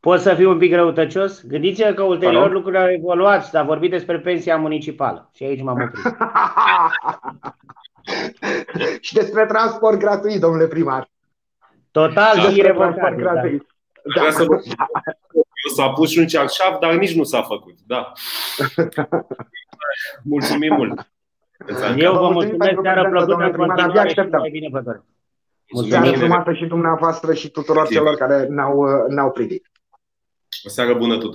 [0.00, 1.42] Pot să fiu un pic răutăcios?
[1.46, 6.16] Gândiți-vă că ulterior lucrurile au evoluat, s-a vorbit despre pensia municipală și aici m-am oprit.
[9.06, 11.10] și despre transport gratuit, domnule primar.
[11.94, 13.24] Total și irrevocabil.
[13.24, 13.32] Da.
[13.32, 13.66] Gratuit.
[14.14, 14.30] Da.
[14.30, 14.60] Să vă...
[15.74, 17.74] S-a pus și un cearșaf, dar nici nu s-a făcut.
[17.86, 18.12] Da.
[20.22, 21.12] Mulțumim mult.
[21.96, 25.00] Eu vă mulțumesc, seară plăcută în continuare și mai bine vă
[25.72, 29.70] Mulțumim frumoasă și dumneavoastră și tuturor celor care ne-au, ne-au privit.
[30.64, 31.32] O seară bună tuturor.